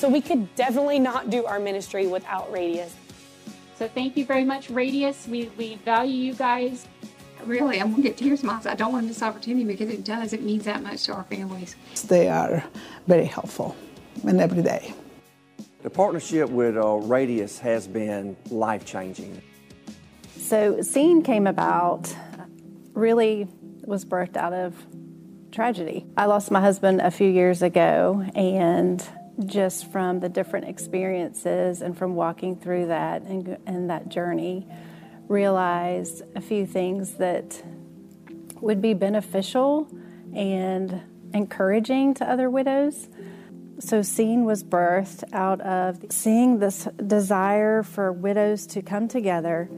So 0.00 0.08
we 0.08 0.22
could 0.22 0.54
definitely 0.54 0.98
not 0.98 1.28
do 1.28 1.44
our 1.44 1.60
ministry 1.60 2.06
without 2.06 2.50
Radius. 2.50 2.96
So 3.76 3.86
thank 3.86 4.16
you 4.16 4.24
very 4.24 4.44
much, 4.44 4.70
Radius. 4.70 5.28
We, 5.28 5.50
we 5.58 5.74
value 5.74 6.14
you 6.14 6.32
guys. 6.32 6.88
Really, 7.44 7.78
I'm 7.78 7.90
gonna 7.90 8.04
get 8.04 8.16
tears 8.16 8.40
in 8.40 8.46
my 8.46 8.54
eyes. 8.54 8.64
I 8.64 8.76
don't 8.76 8.94
want 8.94 9.08
this 9.08 9.22
opportunity 9.22 9.66
because 9.66 9.90
it 9.90 10.02
does. 10.02 10.32
It 10.32 10.42
means 10.42 10.64
that 10.64 10.82
much 10.82 11.04
to 11.04 11.12
our 11.12 11.24
families. 11.24 11.76
They 12.08 12.30
are 12.30 12.64
very 13.06 13.26
helpful 13.26 13.76
and 14.26 14.40
every 14.40 14.62
day. 14.62 14.94
The 15.82 15.90
partnership 15.90 16.48
with 16.48 16.78
uh, 16.78 16.94
Radius 16.94 17.58
has 17.58 17.86
been 17.86 18.38
life 18.48 18.86
changing. 18.86 19.42
So, 20.38 20.80
Scene 20.80 21.22
came 21.22 21.46
about 21.46 22.16
really 22.94 23.48
was 23.84 24.06
birthed 24.06 24.38
out 24.38 24.54
of 24.54 24.74
tragedy. 25.52 26.06
I 26.16 26.24
lost 26.24 26.50
my 26.50 26.62
husband 26.62 27.02
a 27.02 27.10
few 27.10 27.28
years 27.28 27.60
ago, 27.60 28.24
and 28.34 29.06
just 29.46 29.90
from 29.90 30.20
the 30.20 30.28
different 30.28 30.68
experiences 30.68 31.82
and 31.82 31.96
from 31.96 32.14
walking 32.14 32.56
through 32.56 32.86
that 32.86 33.22
and, 33.22 33.58
and 33.66 33.90
that 33.90 34.08
journey, 34.08 34.66
realized 35.28 36.22
a 36.34 36.40
few 36.40 36.66
things 36.66 37.14
that 37.14 37.62
would 38.60 38.82
be 38.82 38.94
beneficial 38.94 39.88
and 40.34 41.00
encouraging 41.32 42.14
to 42.14 42.28
other 42.28 42.50
widows. 42.50 43.08
So, 43.78 44.02
Scene 44.02 44.44
was 44.44 44.62
birthed 44.62 45.24
out 45.32 45.60
of 45.62 46.04
seeing 46.10 46.58
this 46.58 46.86
desire 47.06 47.82
for 47.82 48.12
widows 48.12 48.66
to 48.68 48.82
come 48.82 49.08
together, 49.08 49.70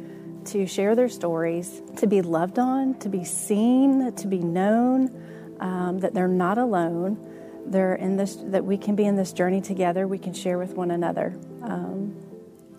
to 0.46 0.66
share 0.66 0.96
their 0.96 1.08
stories, 1.08 1.80
to 1.98 2.08
be 2.08 2.20
loved 2.20 2.58
on, 2.58 2.98
to 2.98 3.08
be 3.08 3.22
seen, 3.22 4.12
to 4.12 4.26
be 4.26 4.38
known, 4.38 5.56
um, 5.60 6.00
that 6.00 6.14
they're 6.14 6.26
not 6.26 6.58
alone. 6.58 7.31
They're 7.66 7.94
in 7.94 8.16
this, 8.16 8.36
that 8.36 8.64
we 8.64 8.76
can 8.76 8.96
be 8.96 9.04
in 9.04 9.16
this 9.16 9.32
journey 9.32 9.60
together, 9.60 10.06
we 10.06 10.18
can 10.18 10.34
share 10.34 10.58
with 10.58 10.74
one 10.74 10.90
another. 10.90 11.34
Um, 11.62 12.16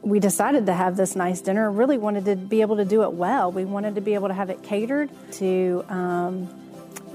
we 0.01 0.19
decided 0.19 0.65
to 0.65 0.73
have 0.73 0.97
this 0.97 1.15
nice 1.15 1.39
dinner, 1.41 1.71
really 1.71 1.97
wanted 1.97 2.25
to 2.25 2.35
be 2.35 2.61
able 2.61 2.77
to 2.77 2.85
do 2.85 3.03
it 3.03 3.13
well. 3.13 3.51
We 3.51 3.63
wanted 3.63 3.95
to 3.95 4.01
be 4.01 4.15
able 4.15 4.27
to 4.27 4.33
have 4.33 4.49
it 4.49 4.61
catered, 4.61 5.09
to 5.33 5.85
um, 5.87 6.49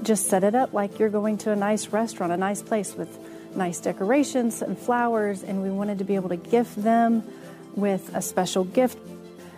just 0.01 0.27
set 0.27 0.43
it 0.43 0.55
up 0.55 0.73
like 0.73 0.97
you're 0.97 1.09
going 1.09 1.37
to 1.39 1.51
a 1.51 1.55
nice 1.55 1.89
restaurant, 1.89 2.31
a 2.31 2.37
nice 2.37 2.61
place 2.61 2.95
with 2.95 3.15
nice 3.55 3.79
decorations 3.79 4.61
and 4.61 4.77
flowers, 4.77 5.43
and 5.43 5.61
we 5.61 5.69
wanted 5.69 5.99
to 5.99 6.03
be 6.03 6.15
able 6.15 6.29
to 6.29 6.37
gift 6.37 6.81
them 6.81 7.23
with 7.75 8.13
a 8.15 8.21
special 8.21 8.63
gift 8.63 8.97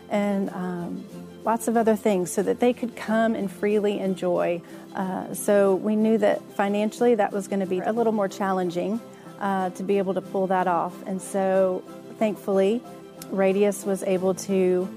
and 0.10 0.50
um, 0.50 1.06
lots 1.44 1.68
of 1.68 1.78
other 1.78 1.96
things 1.96 2.32
so 2.32 2.44
that 2.44 2.60
they 2.60 2.74
could 2.74 2.96
come 2.96 3.36
and 3.36 3.52
freely 3.52 4.00
enjoy. 4.00 4.62
Uh, 4.96 5.34
so 5.34 5.76
we 5.76 5.96
knew 5.96 6.18
that 6.18 6.42
financially 6.54 7.16
that 7.16 7.32
was 7.32 7.48
going 7.48 7.60
to 7.60 7.66
be 7.66 7.80
a 7.80 7.92
little 7.92 8.14
more 8.14 8.28
challenging 8.28 9.00
uh, 9.40 9.70
to 9.72 9.84
be 9.84 9.98
able 9.98 10.14
to 10.14 10.22
pull 10.22 10.48
that 10.48 10.68
off. 10.68 10.96
And 11.08 11.22
so 11.22 11.84
thankfully, 12.20 12.84
Radius 13.32 13.86
was 13.86 14.04
able 14.04 14.36
to 14.36 14.88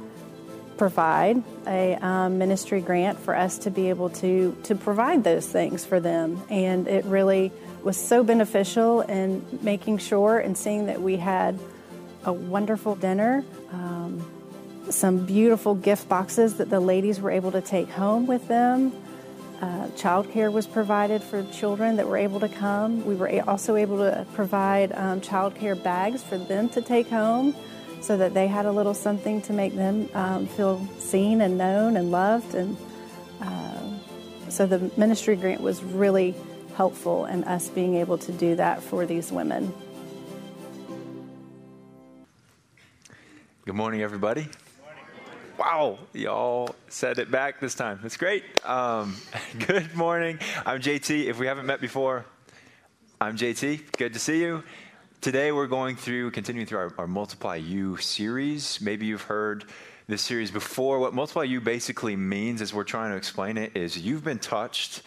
provide 0.76 1.42
a 1.66 1.94
um, 1.96 2.38
ministry 2.38 2.80
grant 2.80 3.18
for 3.18 3.34
us 3.34 3.58
to 3.58 3.70
be 3.70 3.88
able 3.88 4.10
to 4.10 4.56
to 4.64 4.74
provide 4.74 5.22
those 5.22 5.46
things 5.46 5.84
for 5.84 6.00
them 6.00 6.42
and 6.50 6.88
it 6.88 7.04
really 7.04 7.52
was 7.84 7.96
so 7.96 8.24
beneficial 8.24 9.00
in 9.02 9.44
making 9.62 9.98
sure 9.98 10.36
and 10.38 10.58
seeing 10.58 10.86
that 10.86 11.00
we 11.00 11.16
had 11.16 11.56
a 12.24 12.32
wonderful 12.32 12.96
dinner 12.96 13.44
um, 13.72 14.28
some 14.90 15.24
beautiful 15.24 15.74
gift 15.74 16.08
boxes 16.08 16.54
that 16.54 16.70
the 16.70 16.80
ladies 16.80 17.20
were 17.20 17.30
able 17.30 17.52
to 17.52 17.60
take 17.60 17.88
home 17.88 18.26
with 18.26 18.46
them 18.48 18.92
uh, 19.60 19.86
childcare 19.96 20.52
was 20.52 20.66
provided 20.66 21.22
for 21.22 21.42
children 21.44 21.96
that 21.96 22.06
were 22.06 22.16
able 22.16 22.40
to 22.40 22.48
come 22.48 23.04
we 23.04 23.14
were 23.14 23.42
also 23.48 23.76
able 23.76 23.98
to 23.98 24.26
provide 24.34 24.92
um, 24.92 25.20
childcare 25.20 25.80
bags 25.82 26.22
for 26.22 26.36
them 26.36 26.68
to 26.68 26.82
take 26.82 27.08
home 27.08 27.54
so 28.04 28.18
that 28.18 28.34
they 28.34 28.46
had 28.46 28.66
a 28.66 28.70
little 28.70 28.92
something 28.92 29.40
to 29.40 29.52
make 29.54 29.74
them 29.74 30.08
um, 30.12 30.46
feel 30.46 30.86
seen 30.98 31.40
and 31.40 31.56
known 31.56 31.96
and 31.96 32.10
loved. 32.10 32.54
And 32.54 32.76
uh, 33.40 33.80
so 34.50 34.66
the 34.66 34.90
ministry 34.98 35.36
grant 35.36 35.62
was 35.62 35.82
really 35.82 36.34
helpful 36.76 37.24
in 37.24 37.44
us 37.44 37.70
being 37.70 37.96
able 37.96 38.18
to 38.18 38.32
do 38.32 38.56
that 38.56 38.82
for 38.82 39.06
these 39.06 39.32
women. 39.32 39.72
Good 43.64 43.74
morning, 43.74 44.02
everybody. 44.02 44.48
Wow, 45.56 45.98
y'all 46.12 46.74
said 46.88 47.18
it 47.18 47.30
back 47.30 47.60
this 47.60 47.76
time. 47.76 48.00
That's 48.02 48.16
great. 48.16 48.42
Um, 48.64 49.16
good 49.66 49.94
morning. 49.94 50.40
I'm 50.66 50.80
JT. 50.80 51.26
If 51.26 51.38
we 51.38 51.46
haven't 51.46 51.66
met 51.66 51.80
before, 51.80 52.24
I'm 53.20 53.36
JT. 53.36 53.96
Good 53.96 54.14
to 54.14 54.18
see 54.18 54.40
you. 54.40 54.64
Today 55.20 55.52
we're 55.52 55.68
going 55.68 55.94
through, 55.94 56.32
continuing 56.32 56.66
through 56.66 56.78
our, 56.78 56.94
our, 56.98 57.06
Multiply 57.06 57.56
You 57.56 57.96
series. 57.98 58.80
Maybe 58.80 59.06
you've 59.06 59.22
heard 59.22 59.64
this 60.08 60.22
series 60.22 60.50
before. 60.50 60.98
What 60.98 61.14
Multiply 61.14 61.44
You 61.44 61.60
basically 61.60 62.16
means, 62.16 62.60
as 62.60 62.74
we're 62.74 62.82
trying 62.82 63.12
to 63.12 63.16
explain 63.16 63.56
it, 63.56 63.76
is 63.76 63.96
you've 63.96 64.24
been 64.24 64.40
touched 64.40 65.02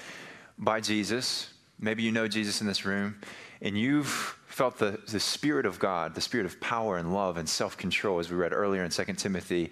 by 0.57 0.79
Jesus. 0.79 1.53
Maybe 1.77 2.03
you 2.03 2.13
know 2.13 2.29
Jesus 2.29 2.61
in 2.61 2.67
this 2.67 2.85
room, 2.85 3.19
and 3.61 3.77
you've 3.77 4.37
felt 4.47 4.77
the, 4.77 4.99
the 5.09 5.19
Spirit 5.19 5.65
of 5.65 5.77
God, 5.77 6.15
the 6.15 6.21
Spirit 6.21 6.45
of 6.45 6.59
power 6.61 6.97
and 6.97 7.13
love 7.13 7.35
and 7.35 7.49
self 7.49 7.77
control, 7.77 8.19
as 8.19 8.31
we 8.31 8.37
read 8.37 8.53
earlier 8.53 8.85
in 8.85 8.91
2 8.91 9.03
Timothy. 9.13 9.71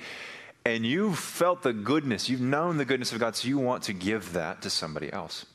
And 0.66 0.84
you've 0.84 1.20
felt 1.20 1.62
the 1.62 1.74
goodness, 1.74 2.28
you've 2.28 2.42
known 2.42 2.78
the 2.78 2.86
goodness 2.86 3.14
of 3.14 3.20
God, 3.20 3.36
so 3.36 3.48
you 3.48 3.60
want 3.60 3.84
to 3.84 3.94
give 3.94 4.34
that 4.34 4.64
to 4.64 4.70
somebody 4.72 5.14
else. 5.14 5.46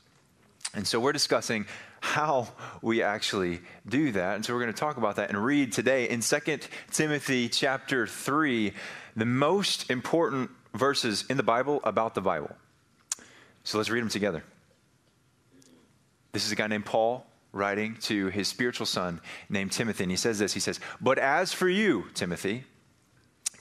And 0.73 0.87
so 0.87 1.01
we're 1.01 1.11
discussing 1.11 1.65
how 1.99 2.47
we 2.81 3.03
actually 3.03 3.59
do 3.87 4.13
that. 4.13 4.35
And 4.35 4.45
so 4.45 4.53
we're 4.53 4.61
going 4.61 4.73
to 4.73 4.79
talk 4.79 4.95
about 4.95 5.17
that 5.17 5.29
and 5.29 5.43
read 5.43 5.73
today 5.73 6.09
in 6.09 6.21
2 6.21 6.39
Timothy 6.91 7.49
chapter 7.49 8.07
3 8.07 8.73
the 9.17 9.25
most 9.25 9.89
important 9.91 10.49
verses 10.73 11.25
in 11.29 11.35
the 11.35 11.43
Bible 11.43 11.81
about 11.83 12.15
the 12.15 12.21
Bible. 12.21 12.55
So 13.65 13.77
let's 13.77 13.89
read 13.89 14.01
them 14.01 14.09
together. 14.09 14.43
This 16.31 16.45
is 16.45 16.53
a 16.53 16.55
guy 16.55 16.67
named 16.67 16.85
Paul 16.85 17.25
writing 17.51 17.97
to 18.03 18.27
his 18.27 18.47
spiritual 18.47 18.85
son 18.85 19.19
named 19.49 19.73
Timothy. 19.73 20.05
And 20.05 20.11
he 20.11 20.17
says 20.17 20.39
this 20.39 20.53
He 20.53 20.61
says, 20.61 20.79
But 21.01 21.19
as 21.19 21.51
for 21.51 21.67
you, 21.67 22.05
Timothy, 22.13 22.63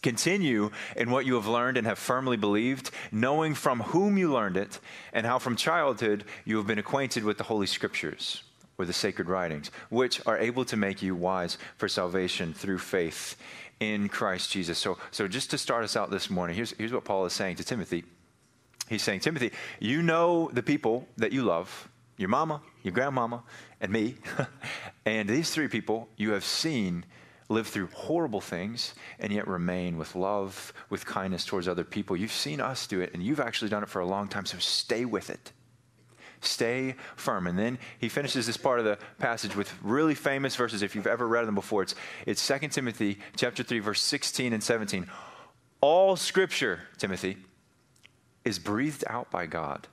Continue 0.02 0.70
in 0.96 1.10
what 1.10 1.26
you 1.26 1.34
have 1.34 1.46
learned 1.46 1.76
and 1.76 1.86
have 1.86 1.98
firmly 1.98 2.36
believed, 2.36 2.90
knowing 3.12 3.54
from 3.54 3.80
whom 3.80 4.16
you 4.16 4.32
learned 4.32 4.56
it, 4.56 4.80
and 5.12 5.26
how 5.26 5.38
from 5.38 5.56
childhood 5.56 6.24
you 6.44 6.56
have 6.56 6.66
been 6.66 6.78
acquainted 6.78 7.24
with 7.24 7.36
the 7.36 7.44
Holy 7.44 7.66
Scriptures, 7.66 8.42
or 8.78 8.86
the 8.86 8.92
sacred 8.92 9.28
writings, 9.28 9.70
which 9.90 10.24
are 10.26 10.38
able 10.38 10.64
to 10.64 10.76
make 10.76 11.02
you 11.02 11.14
wise 11.14 11.58
for 11.76 11.86
salvation 11.86 12.54
through 12.54 12.78
faith 12.78 13.36
in 13.78 14.08
Christ 14.08 14.50
Jesus. 14.50 14.78
So, 14.78 14.98
so 15.10 15.28
just 15.28 15.50
to 15.50 15.58
start 15.58 15.84
us 15.84 15.96
out 15.96 16.10
this 16.10 16.30
morning, 16.30 16.56
here's, 16.56 16.72
here's 16.72 16.92
what 16.92 17.04
Paul 17.04 17.26
is 17.26 17.32
saying 17.32 17.56
to 17.56 17.64
Timothy. 17.64 18.04
He's 18.88 19.02
saying, 19.02 19.20
Timothy, 19.20 19.52
you 19.78 20.02
know 20.02 20.50
the 20.52 20.62
people 20.62 21.06
that 21.16 21.32
you 21.32 21.42
love, 21.42 21.88
your 22.16 22.28
mama, 22.28 22.60
your 22.82 22.92
grandmama, 22.92 23.42
and 23.80 23.92
me. 23.92 24.16
and 25.06 25.28
these 25.28 25.50
three 25.50 25.68
people 25.68 26.08
you 26.16 26.32
have 26.32 26.44
seen 26.44 27.04
live 27.50 27.66
through 27.66 27.88
horrible 27.88 28.40
things 28.40 28.94
and 29.18 29.32
yet 29.32 29.46
remain 29.46 29.98
with 29.98 30.14
love, 30.14 30.72
with 30.88 31.04
kindness 31.04 31.44
towards 31.44 31.68
other 31.68 31.84
people. 31.84 32.16
You've 32.16 32.32
seen 32.32 32.60
us 32.60 32.86
do 32.86 33.00
it 33.00 33.12
and 33.12 33.22
you've 33.22 33.40
actually 33.40 33.68
done 33.68 33.82
it 33.82 33.88
for 33.88 34.00
a 34.00 34.06
long 34.06 34.28
time, 34.28 34.46
so 34.46 34.56
stay 34.58 35.04
with 35.04 35.28
it. 35.28 35.52
Stay 36.40 36.94
firm. 37.16 37.46
And 37.46 37.58
then 37.58 37.78
he 37.98 38.08
finishes 38.08 38.46
this 38.46 38.56
part 38.56 38.78
of 38.78 38.84
the 38.86 38.98
passage 39.18 39.54
with 39.54 39.74
really 39.82 40.14
famous 40.14 40.56
verses. 40.56 40.82
If 40.82 40.94
you've 40.94 41.08
ever 41.08 41.26
read 41.26 41.46
them 41.46 41.56
before, 41.56 41.82
it's, 41.82 41.94
it's 42.24 42.46
2 42.46 42.68
Timothy 42.68 43.18
chapter 43.36 43.62
3, 43.62 43.80
verse 43.80 44.00
16 44.00 44.52
and 44.52 44.62
17. 44.62 45.06
All 45.82 46.16
scripture, 46.16 46.80
Timothy, 46.98 47.36
is 48.44 48.58
breathed 48.58 49.04
out 49.08 49.30
by 49.30 49.46
God 49.46 49.88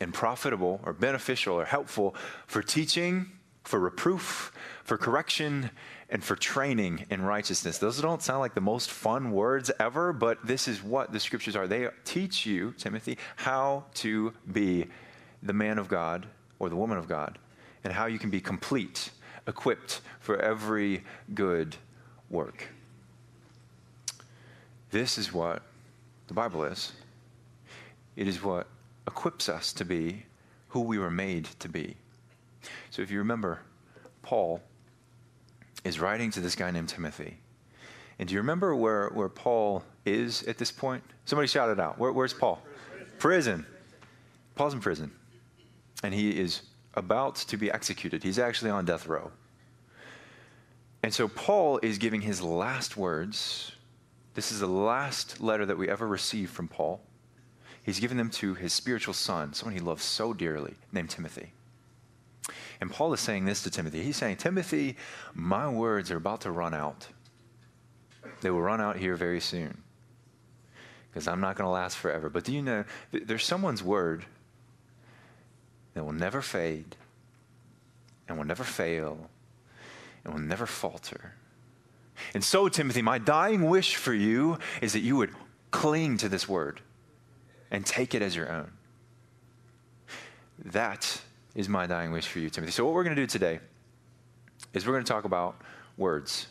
and 0.00 0.12
profitable 0.12 0.80
or 0.84 0.92
beneficial 0.92 1.54
or 1.58 1.64
helpful 1.64 2.14
for 2.46 2.62
teaching, 2.62 3.32
for 3.64 3.80
reproof, 3.80 4.52
for 4.84 4.98
correction, 4.98 5.70
and 6.14 6.22
for 6.22 6.36
training 6.36 7.04
in 7.10 7.20
righteousness. 7.20 7.78
Those 7.78 8.00
don't 8.00 8.22
sound 8.22 8.38
like 8.38 8.54
the 8.54 8.60
most 8.60 8.88
fun 8.92 9.32
words 9.32 9.72
ever, 9.80 10.12
but 10.12 10.38
this 10.46 10.68
is 10.68 10.80
what 10.80 11.12
the 11.12 11.18
scriptures 11.18 11.56
are. 11.56 11.66
They 11.66 11.88
teach 12.04 12.46
you, 12.46 12.72
Timothy, 12.78 13.18
how 13.34 13.86
to 13.94 14.32
be 14.50 14.86
the 15.42 15.52
man 15.52 15.76
of 15.76 15.88
God 15.88 16.26
or 16.60 16.68
the 16.68 16.76
woman 16.76 16.98
of 16.98 17.08
God, 17.08 17.36
and 17.82 17.92
how 17.92 18.06
you 18.06 18.20
can 18.20 18.30
be 18.30 18.40
complete, 18.40 19.10
equipped 19.48 20.02
for 20.20 20.38
every 20.38 21.02
good 21.34 21.74
work. 22.30 22.68
This 24.92 25.18
is 25.18 25.32
what 25.32 25.62
the 26.28 26.34
Bible 26.34 26.62
is. 26.62 26.92
It 28.14 28.28
is 28.28 28.40
what 28.40 28.68
equips 29.08 29.48
us 29.48 29.72
to 29.72 29.84
be 29.84 30.26
who 30.68 30.82
we 30.82 30.96
were 30.96 31.10
made 31.10 31.46
to 31.58 31.68
be. 31.68 31.96
So 32.90 33.02
if 33.02 33.10
you 33.10 33.18
remember, 33.18 33.62
Paul 34.22 34.62
is 35.84 36.00
writing 36.00 36.30
to 36.32 36.40
this 36.40 36.56
guy 36.56 36.70
named 36.70 36.88
Timothy. 36.88 37.38
And 38.18 38.28
do 38.28 38.34
you 38.34 38.40
remember 38.40 38.74
where, 38.74 39.08
where 39.10 39.28
Paul 39.28 39.84
is 40.04 40.42
at 40.44 40.58
this 40.58 40.72
point? 40.72 41.02
Somebody 41.24 41.48
shout 41.48 41.68
it 41.68 41.80
out. 41.80 41.98
Where, 41.98 42.12
where's 42.12 42.32
Paul? 42.32 42.62
Prison. 43.18 43.66
Paul's 44.54 44.74
in 44.74 44.80
prison. 44.80 45.12
And 46.02 46.14
he 46.14 46.38
is 46.38 46.62
about 46.94 47.36
to 47.36 47.56
be 47.56 47.70
executed. 47.70 48.22
He's 48.22 48.38
actually 48.38 48.70
on 48.70 48.84
death 48.84 49.06
row. 49.06 49.30
And 51.02 51.12
so 51.12 51.28
Paul 51.28 51.80
is 51.82 51.98
giving 51.98 52.22
his 52.22 52.40
last 52.40 52.96
words. 52.96 53.72
This 54.34 54.52
is 54.52 54.60
the 54.60 54.66
last 54.66 55.40
letter 55.40 55.66
that 55.66 55.76
we 55.76 55.88
ever 55.88 56.06
received 56.06 56.52
from 56.52 56.68
Paul. 56.68 57.00
He's 57.82 58.00
given 58.00 58.16
them 58.16 58.30
to 58.30 58.54
his 58.54 58.72
spiritual 58.72 59.12
son, 59.12 59.52
someone 59.52 59.74
he 59.74 59.80
loves 59.80 60.02
so 60.02 60.32
dearly, 60.32 60.74
named 60.92 61.10
Timothy. 61.10 61.52
And 62.80 62.90
Paul 62.90 63.12
is 63.12 63.20
saying 63.20 63.44
this 63.44 63.62
to 63.62 63.70
Timothy. 63.70 64.02
He's 64.02 64.16
saying, 64.16 64.36
Timothy, 64.36 64.96
my 65.32 65.68
words 65.68 66.10
are 66.10 66.16
about 66.16 66.42
to 66.42 66.50
run 66.50 66.74
out. 66.74 67.08
They 68.40 68.50
will 68.50 68.62
run 68.62 68.80
out 68.80 68.96
here 68.96 69.16
very 69.16 69.40
soon 69.40 69.82
because 71.10 71.28
I'm 71.28 71.40
not 71.40 71.56
going 71.56 71.66
to 71.66 71.70
last 71.70 71.96
forever. 71.96 72.28
But 72.28 72.44
do 72.44 72.52
you 72.52 72.60
know, 72.60 72.84
there's 73.12 73.44
someone's 73.44 73.82
word 73.82 74.24
that 75.94 76.04
will 76.04 76.12
never 76.12 76.42
fade 76.42 76.96
and 78.28 78.36
will 78.36 78.44
never 78.44 78.64
fail 78.64 79.30
and 80.24 80.34
will 80.34 80.40
never 80.40 80.66
falter. 80.66 81.34
And 82.32 82.42
so, 82.42 82.68
Timothy, 82.68 83.02
my 83.02 83.18
dying 83.18 83.68
wish 83.68 83.96
for 83.96 84.14
you 84.14 84.58
is 84.80 84.92
that 84.92 85.00
you 85.00 85.16
would 85.16 85.30
cling 85.70 86.16
to 86.18 86.28
this 86.28 86.48
word 86.48 86.80
and 87.70 87.84
take 87.84 88.14
it 88.14 88.22
as 88.22 88.36
your 88.36 88.50
own. 88.50 88.72
That 90.64 91.20
is 91.54 91.68
my 91.68 91.86
dying 91.86 92.12
wish 92.12 92.26
for 92.26 92.38
you, 92.38 92.50
Timothy. 92.50 92.72
So, 92.72 92.84
what 92.84 92.94
we're 92.94 93.04
going 93.04 93.16
to 93.16 93.22
do 93.22 93.26
today 93.26 93.60
is 94.72 94.86
we're 94.86 94.92
going 94.92 95.04
to 95.04 95.12
talk 95.12 95.24
about 95.24 95.56
words. 95.96 96.46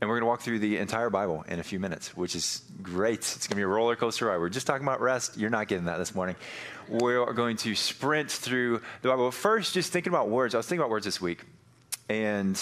And 0.00 0.08
we're 0.08 0.16
going 0.16 0.22
to 0.22 0.28
walk 0.28 0.40
through 0.40 0.60
the 0.60 0.78
entire 0.78 1.10
Bible 1.10 1.44
in 1.46 1.58
a 1.58 1.62
few 1.62 1.78
minutes, 1.78 2.16
which 2.16 2.34
is 2.34 2.62
great. 2.82 3.18
It's 3.18 3.46
going 3.46 3.50
to 3.50 3.56
be 3.56 3.62
a 3.62 3.66
roller 3.66 3.96
coaster 3.96 4.26
ride. 4.26 4.38
We're 4.38 4.48
just 4.48 4.66
talking 4.66 4.86
about 4.86 5.02
rest. 5.02 5.36
You're 5.36 5.50
not 5.50 5.68
getting 5.68 5.84
that 5.86 5.98
this 5.98 6.14
morning. 6.14 6.36
We're 6.88 7.34
going 7.34 7.58
to 7.58 7.74
sprint 7.74 8.30
through 8.30 8.80
the 9.02 9.08
Bible. 9.08 9.26
But 9.26 9.34
first, 9.34 9.74
just 9.74 9.92
thinking 9.92 10.10
about 10.10 10.30
words. 10.30 10.54
I 10.54 10.58
was 10.58 10.66
thinking 10.66 10.80
about 10.80 10.90
words 10.90 11.04
this 11.04 11.20
week 11.20 11.44
and 12.08 12.58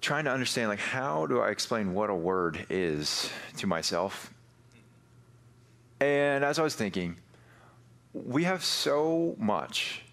trying 0.00 0.24
to 0.24 0.32
understand, 0.32 0.68
like, 0.68 0.80
how 0.80 1.26
do 1.26 1.40
I 1.40 1.50
explain 1.50 1.94
what 1.94 2.10
a 2.10 2.14
word 2.14 2.66
is 2.70 3.30
to 3.58 3.68
myself? 3.68 4.34
And 6.00 6.44
as 6.44 6.58
I 6.58 6.62
was 6.62 6.74
thinking, 6.74 7.16
we 8.12 8.44
have 8.44 8.64
so 8.64 9.36
much 9.38 10.03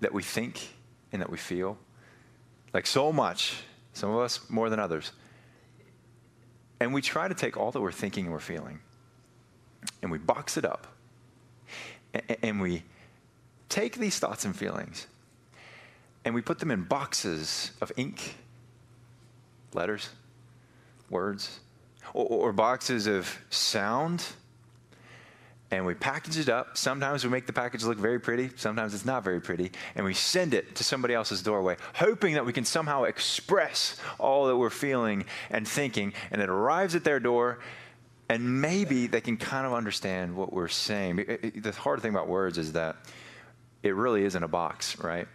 that 0.00 0.12
we 0.12 0.22
think 0.22 0.74
and 1.12 1.20
that 1.22 1.30
we 1.30 1.38
feel. 1.38 1.78
Like, 2.72 2.86
so 2.86 3.12
much. 3.12 3.62
Some 3.92 4.10
of 4.10 4.18
us 4.18 4.40
more 4.48 4.70
than 4.70 4.78
others 4.78 5.12
and 6.80 6.94
we 6.94 7.02
try 7.02 7.28
to 7.28 7.34
take 7.34 7.56
all 7.56 7.70
that 7.70 7.80
we're 7.80 7.92
thinking 7.92 8.24
and 8.24 8.32
we're 8.32 8.40
feeling 8.40 8.80
and 10.02 10.10
we 10.10 10.18
box 10.18 10.56
it 10.56 10.64
up. 10.64 10.86
And 12.42 12.60
we 12.60 12.82
take 13.68 13.98
these 13.98 14.18
thoughts 14.18 14.44
and 14.44 14.56
feelings 14.56 15.06
and 16.24 16.34
we 16.34 16.40
put 16.40 16.58
them 16.58 16.70
in 16.70 16.82
boxes 16.84 17.70
of 17.80 17.92
ink, 17.96 18.34
letters, 19.74 20.08
words, 21.08 21.60
or, 22.12 22.52
boxes 22.52 23.06
of 23.06 23.38
sound 23.50 24.26
and 25.70 25.86
we 25.86 25.94
package 25.94 26.38
it 26.38 26.48
up. 26.48 26.76
Sometimes 26.76 27.24
we 27.24 27.30
make 27.30 27.46
the 27.46 27.52
package 27.52 27.84
look 27.84 27.98
very 27.98 28.18
pretty, 28.18 28.50
sometimes 28.56 28.94
it's 28.94 29.04
not 29.04 29.22
very 29.22 29.40
pretty, 29.40 29.70
and 29.94 30.04
we 30.04 30.14
send 30.14 30.54
it 30.54 30.74
to 30.76 30.84
somebody 30.84 31.14
else's 31.14 31.42
doorway, 31.42 31.76
hoping 31.94 32.34
that 32.34 32.44
we 32.44 32.52
can 32.52 32.64
somehow 32.64 33.04
express 33.04 33.96
all 34.18 34.46
that 34.46 34.56
we're 34.56 34.70
feeling 34.70 35.24
and 35.50 35.66
thinking, 35.66 36.12
and 36.30 36.42
it 36.42 36.48
arrives 36.48 36.94
at 36.94 37.04
their 37.04 37.20
door, 37.20 37.60
and 38.28 38.60
maybe 38.60 39.06
they 39.06 39.20
can 39.20 39.36
kind 39.36 39.66
of 39.66 39.72
understand 39.72 40.34
what 40.34 40.52
we're 40.52 40.68
saying. 40.68 41.16
The 41.56 41.72
hard 41.72 42.00
thing 42.00 42.10
about 42.10 42.28
words 42.28 42.58
is 42.58 42.72
that 42.72 42.96
it 43.82 43.94
really 43.94 44.24
isn't 44.24 44.42
a 44.42 44.48
box, 44.48 44.98
right? 44.98 45.26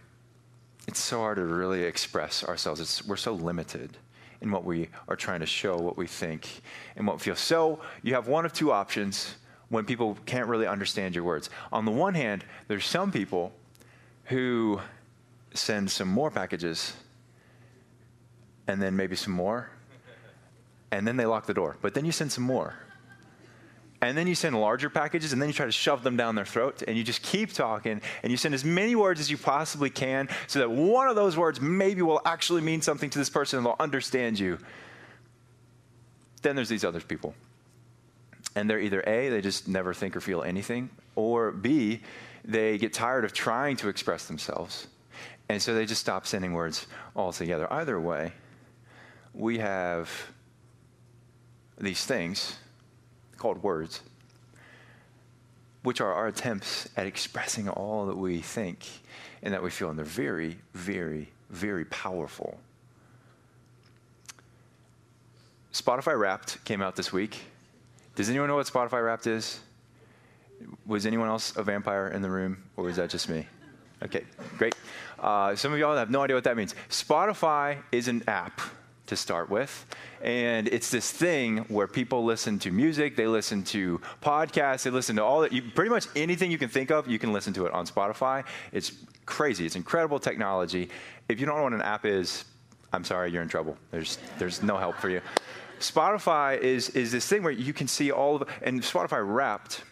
It's 0.86 1.00
so 1.00 1.18
hard 1.18 1.36
to 1.36 1.44
really 1.44 1.82
express 1.82 2.44
ourselves. 2.44 2.80
It's, 2.80 3.04
we're 3.04 3.16
so 3.16 3.34
limited 3.34 3.96
in 4.40 4.50
what 4.50 4.64
we 4.64 4.88
are 5.08 5.16
trying 5.16 5.40
to 5.40 5.46
show, 5.46 5.76
what 5.76 5.96
we 5.96 6.06
think, 6.06 6.48
and 6.94 7.06
what 7.06 7.16
we 7.16 7.20
feel. 7.20 7.36
So 7.36 7.80
you 8.02 8.14
have 8.14 8.28
one 8.28 8.46
of 8.46 8.52
two 8.52 8.70
options 8.70 9.34
when 9.68 9.84
people 9.84 10.16
can't 10.26 10.46
really 10.46 10.66
understand 10.66 11.14
your 11.14 11.24
words. 11.24 11.50
On 11.72 11.84
the 11.84 11.90
one 11.90 12.14
hand, 12.14 12.44
there's 12.68 12.86
some 12.86 13.10
people 13.10 13.52
who 14.24 14.80
send 15.54 15.90
some 15.90 16.08
more 16.08 16.30
packages 16.30 16.94
and 18.68 18.80
then 18.82 18.96
maybe 18.96 19.16
some 19.16 19.32
more, 19.32 19.70
and 20.90 21.06
then 21.06 21.16
they 21.16 21.26
lock 21.26 21.46
the 21.46 21.54
door. 21.54 21.76
But 21.80 21.94
then 21.94 22.04
you 22.04 22.12
send 22.12 22.32
some 22.32 22.44
more. 22.44 22.74
And 24.02 24.16
then 24.18 24.26
you 24.26 24.34
send 24.34 24.60
larger 24.60 24.90
packages, 24.90 25.32
and 25.32 25.40
then 25.40 25.48
you 25.48 25.52
try 25.52 25.66
to 25.66 25.72
shove 25.72 26.02
them 26.02 26.16
down 26.16 26.34
their 26.34 26.44
throat, 26.44 26.82
and 26.86 26.98
you 26.98 27.04
just 27.04 27.22
keep 27.22 27.52
talking, 27.52 28.02
and 28.22 28.30
you 28.30 28.36
send 28.36 28.54
as 28.54 28.64
many 28.64 28.94
words 28.94 29.20
as 29.20 29.30
you 29.30 29.38
possibly 29.38 29.88
can 29.88 30.28
so 30.48 30.58
that 30.58 30.70
one 30.70 31.08
of 31.08 31.16
those 31.16 31.36
words 31.36 31.60
maybe 31.60 32.02
will 32.02 32.20
actually 32.24 32.60
mean 32.60 32.82
something 32.82 33.08
to 33.08 33.18
this 33.18 33.30
person 33.30 33.58
and 33.58 33.66
they'll 33.66 33.76
understand 33.80 34.38
you. 34.38 34.58
Then 36.42 36.56
there's 36.56 36.68
these 36.68 36.84
other 36.84 37.00
people 37.00 37.34
and 38.56 38.68
they're 38.68 38.80
either 38.80 39.04
A, 39.06 39.28
they 39.28 39.42
just 39.42 39.68
never 39.68 39.94
think 39.94 40.16
or 40.16 40.20
feel 40.20 40.42
anything, 40.42 40.88
or 41.14 41.52
B, 41.52 42.00
they 42.44 42.78
get 42.78 42.92
tired 42.92 43.24
of 43.24 43.32
trying 43.32 43.76
to 43.76 43.88
express 43.88 44.24
themselves. 44.24 44.88
And 45.48 45.60
so 45.62 45.74
they 45.74 45.84
just 45.84 46.00
stop 46.00 46.26
sending 46.26 46.54
words 46.54 46.86
altogether. 47.14 47.70
Either 47.72 48.00
way, 48.00 48.32
we 49.34 49.58
have 49.58 50.10
these 51.78 52.04
things 52.04 52.56
called 53.36 53.62
words, 53.62 54.00
which 55.82 56.00
are 56.00 56.12
our 56.12 56.26
attempts 56.26 56.88
at 56.96 57.06
expressing 57.06 57.68
all 57.68 58.06
that 58.06 58.16
we 58.16 58.40
think 58.40 58.86
and 59.42 59.52
that 59.52 59.62
we 59.62 59.68
feel. 59.68 59.90
And 59.90 59.98
they're 59.98 60.04
very, 60.06 60.56
very, 60.72 61.28
very 61.50 61.84
powerful. 61.84 62.58
Spotify 65.74 66.18
Wrapped 66.18 66.64
came 66.64 66.80
out 66.80 66.96
this 66.96 67.12
week. 67.12 67.42
Does 68.16 68.30
anyone 68.30 68.48
know 68.48 68.56
what 68.56 68.66
Spotify 68.66 69.04
Wrapped 69.04 69.26
is? 69.26 69.60
Was 70.86 71.04
anyone 71.04 71.28
else 71.28 71.54
a 71.56 71.62
vampire 71.62 72.08
in 72.08 72.22
the 72.22 72.30
room, 72.30 72.64
or 72.76 72.84
was 72.84 72.96
that 72.96 73.10
just 73.10 73.28
me? 73.28 73.46
Okay, 74.02 74.24
great. 74.56 74.74
Uh, 75.18 75.54
some 75.54 75.72
of 75.72 75.78
y'all 75.78 75.94
have 75.96 76.10
no 76.10 76.22
idea 76.22 76.34
what 76.34 76.44
that 76.44 76.56
means. 76.56 76.74
Spotify 76.88 77.78
is 77.92 78.08
an 78.08 78.24
app 78.26 78.60
to 79.06 79.16
start 79.16 79.50
with. 79.50 79.86
And 80.22 80.66
it's 80.68 80.90
this 80.90 81.10
thing 81.12 81.58
where 81.68 81.86
people 81.86 82.24
listen 82.24 82.58
to 82.60 82.70
music, 82.70 83.16
they 83.16 83.26
listen 83.26 83.62
to 83.64 84.00
podcasts, 84.22 84.82
they 84.82 84.90
listen 84.90 85.16
to 85.16 85.24
all 85.24 85.42
that. 85.42 85.52
You, 85.52 85.62
pretty 85.62 85.90
much 85.90 86.06
anything 86.16 86.50
you 86.50 86.58
can 86.58 86.70
think 86.70 86.90
of, 86.90 87.06
you 87.06 87.18
can 87.18 87.32
listen 87.32 87.52
to 87.52 87.66
it 87.66 87.72
on 87.72 87.86
Spotify. 87.86 88.44
It's 88.72 88.92
crazy. 89.26 89.66
It's 89.66 89.76
incredible 89.76 90.18
technology. 90.18 90.88
If 91.28 91.38
you 91.38 91.46
don't 91.46 91.58
know 91.58 91.64
what 91.64 91.74
an 91.74 91.82
app 91.82 92.06
is, 92.06 92.46
I'm 92.92 93.04
sorry, 93.04 93.30
you're 93.30 93.42
in 93.42 93.48
trouble. 93.48 93.76
There's, 93.90 94.18
there's 94.38 94.62
no 94.62 94.78
help 94.78 94.96
for 94.96 95.10
you. 95.10 95.20
Spotify 95.80 96.58
is, 96.58 96.90
is 96.90 97.12
this 97.12 97.26
thing 97.26 97.42
where 97.42 97.52
you 97.52 97.72
can 97.72 97.88
see 97.88 98.10
all 98.10 98.36
of, 98.36 98.48
and 98.62 98.80
Spotify 98.82 99.22
Wrapped 99.24 99.82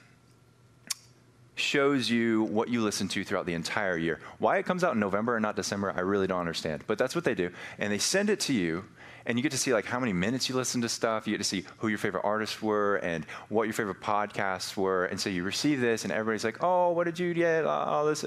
shows 1.57 2.11
you 2.11 2.43
what 2.45 2.69
you 2.69 2.81
listen 2.81 3.07
to 3.09 3.23
throughout 3.25 3.47
the 3.47 3.55
entire 3.55 3.97
year. 3.97 4.21
Why 4.39 4.59
it 4.59 4.67
comes 4.67 4.83
out 4.83 4.95
in 4.95 5.01
November 5.01 5.37
and 5.37 5.43
not 5.43 5.57
December, 5.57 5.93
I 5.95 6.01
really 6.01 6.27
don't 6.27 6.41
understand. 6.41 6.85
But 6.87 6.99
that's 6.99 7.15
what 7.15 7.25
they 7.25 7.35
do. 7.35 7.51
And 7.79 7.93
they 7.93 7.99
send 7.99 8.29
it 8.29 8.41
to 8.41 8.53
you, 8.53 8.85
and 9.27 9.39
you 9.39 9.43
get 9.43 9.53
to 9.53 9.59
see 9.59 9.73
like 9.73 9.85
how 9.85 10.01
many 10.01 10.13
minutes 10.13 10.49
you 10.49 10.57
listen 10.57 10.81
to 10.83 10.89
stuff. 10.89 11.27
You 11.27 11.33
get 11.33 11.39
to 11.39 11.45
see 11.45 11.65
who 11.79 11.89
your 11.89 11.99
favorite 11.99 12.25
artists 12.25 12.61
were 12.61 12.97
and 12.97 13.25
what 13.49 13.65
your 13.65 13.73
favorite 13.73 14.01
podcasts 14.01 14.77
were. 14.77 15.07
And 15.07 15.21
so 15.21 15.31
you 15.31 15.45
receive 15.45 15.81
this, 15.81 16.05
and 16.05 16.13
everybody's 16.13 16.45
like, 16.45 16.63
oh, 16.63 16.91
what 16.91 17.05
did 17.05 17.19
you 17.19 17.33
get? 17.35 17.65
All 17.65 18.05
this. 18.05 18.25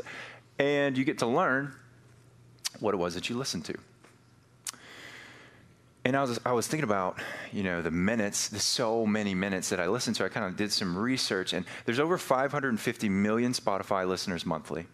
And 0.57 0.97
you 0.97 1.03
get 1.03 1.19
to 1.19 1.27
learn 1.27 1.73
what 2.79 2.93
it 2.93 2.97
was 2.97 3.13
that 3.15 3.29
you 3.29 3.37
listened 3.37 3.65
to. 3.65 3.75
And 6.07 6.15
I 6.15 6.21
was, 6.21 6.39
I 6.45 6.53
was 6.53 6.67
thinking 6.67 6.85
about, 6.85 7.19
you 7.51 7.63
know, 7.63 7.81
the 7.81 7.91
minutes, 7.91 8.47
the 8.47 8.61
so 8.61 9.05
many 9.05 9.35
minutes 9.35 9.67
that 9.71 9.81
I 9.81 9.87
listened 9.87 10.15
to. 10.15 10.23
I 10.23 10.29
kind 10.29 10.45
of 10.45 10.55
did 10.55 10.71
some 10.71 10.97
research, 10.97 11.51
and 11.51 11.65
there's 11.83 11.99
over 11.99 12.17
550 12.17 13.09
million 13.09 13.51
Spotify 13.51 14.07
listeners 14.07 14.45
monthly. 14.45 14.85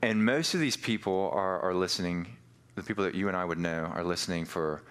And 0.00 0.24
most 0.24 0.54
of 0.54 0.60
these 0.60 0.78
people 0.78 1.30
are, 1.34 1.60
are 1.60 1.74
listening, 1.74 2.38
the 2.74 2.82
people 2.82 3.04
that 3.04 3.14
you 3.14 3.28
and 3.28 3.36
I 3.36 3.44
would 3.44 3.58
know 3.58 3.92
are 3.94 4.02
listening 4.02 4.46
for 4.46 4.82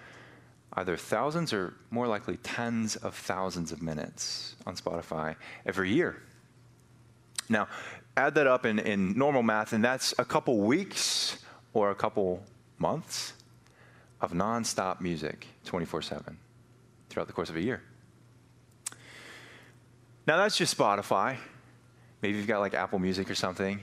either 0.74 0.96
thousands 0.96 1.52
or 1.52 1.74
more 1.90 2.06
likely 2.06 2.36
tens 2.36 2.94
of 2.94 3.16
thousands 3.16 3.72
of 3.72 3.82
minutes 3.82 4.54
on 4.68 4.76
Spotify 4.76 5.34
every 5.66 5.90
year. 5.90 6.22
Now, 7.48 7.66
add 8.16 8.36
that 8.36 8.46
up 8.46 8.64
in, 8.64 8.78
in 8.78 9.18
normal 9.18 9.42
math, 9.42 9.72
and 9.72 9.82
that's 9.82 10.14
a 10.16 10.24
couple 10.24 10.58
weeks 10.58 11.38
or 11.72 11.90
a 11.90 11.96
couple 11.96 12.44
months 12.78 13.32
of 14.20 14.32
nonstop 14.32 15.00
music 15.00 15.46
24 15.64 16.02
7 16.02 16.38
throughout 17.08 17.26
the 17.26 17.32
course 17.32 17.50
of 17.50 17.56
a 17.56 17.60
year. 17.60 17.82
Now, 20.26 20.36
that's 20.36 20.56
just 20.56 20.76
Spotify. 20.76 21.38
Maybe 22.20 22.36
you've 22.36 22.46
got 22.46 22.60
like 22.60 22.74
Apple 22.74 22.98
Music 22.98 23.30
or 23.30 23.34
something. 23.34 23.80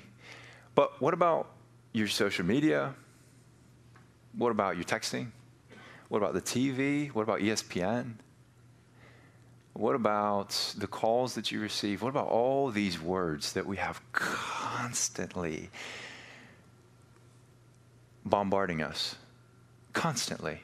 But 0.76 1.02
what 1.02 1.14
about 1.14 1.50
your 1.94 2.08
social 2.08 2.46
media? 2.46 2.94
What 4.38 4.52
about 4.52 4.76
your 4.76 4.84
texting? 4.84 5.32
What 6.10 6.20
about 6.20 6.34
the 6.34 6.42
TV? 6.42 7.12
What 7.14 7.24
about 7.24 7.40
ESPN? 7.40 8.16
What 9.74 9.96
about 9.96 10.76
the 10.78 10.88
calls 10.88 11.36
that 11.36 11.52
you 11.52 11.60
receive? 11.60 12.02
What 12.02 12.10
about 12.10 12.28
all 12.28 12.70
these 12.70 13.02
words 13.02 13.54
that 13.54 13.66
we 13.66 13.78
have 13.78 14.02
constantly 14.12 15.70
bombarding 18.24 18.82
us? 18.82 19.16
Constantly. 19.96 20.60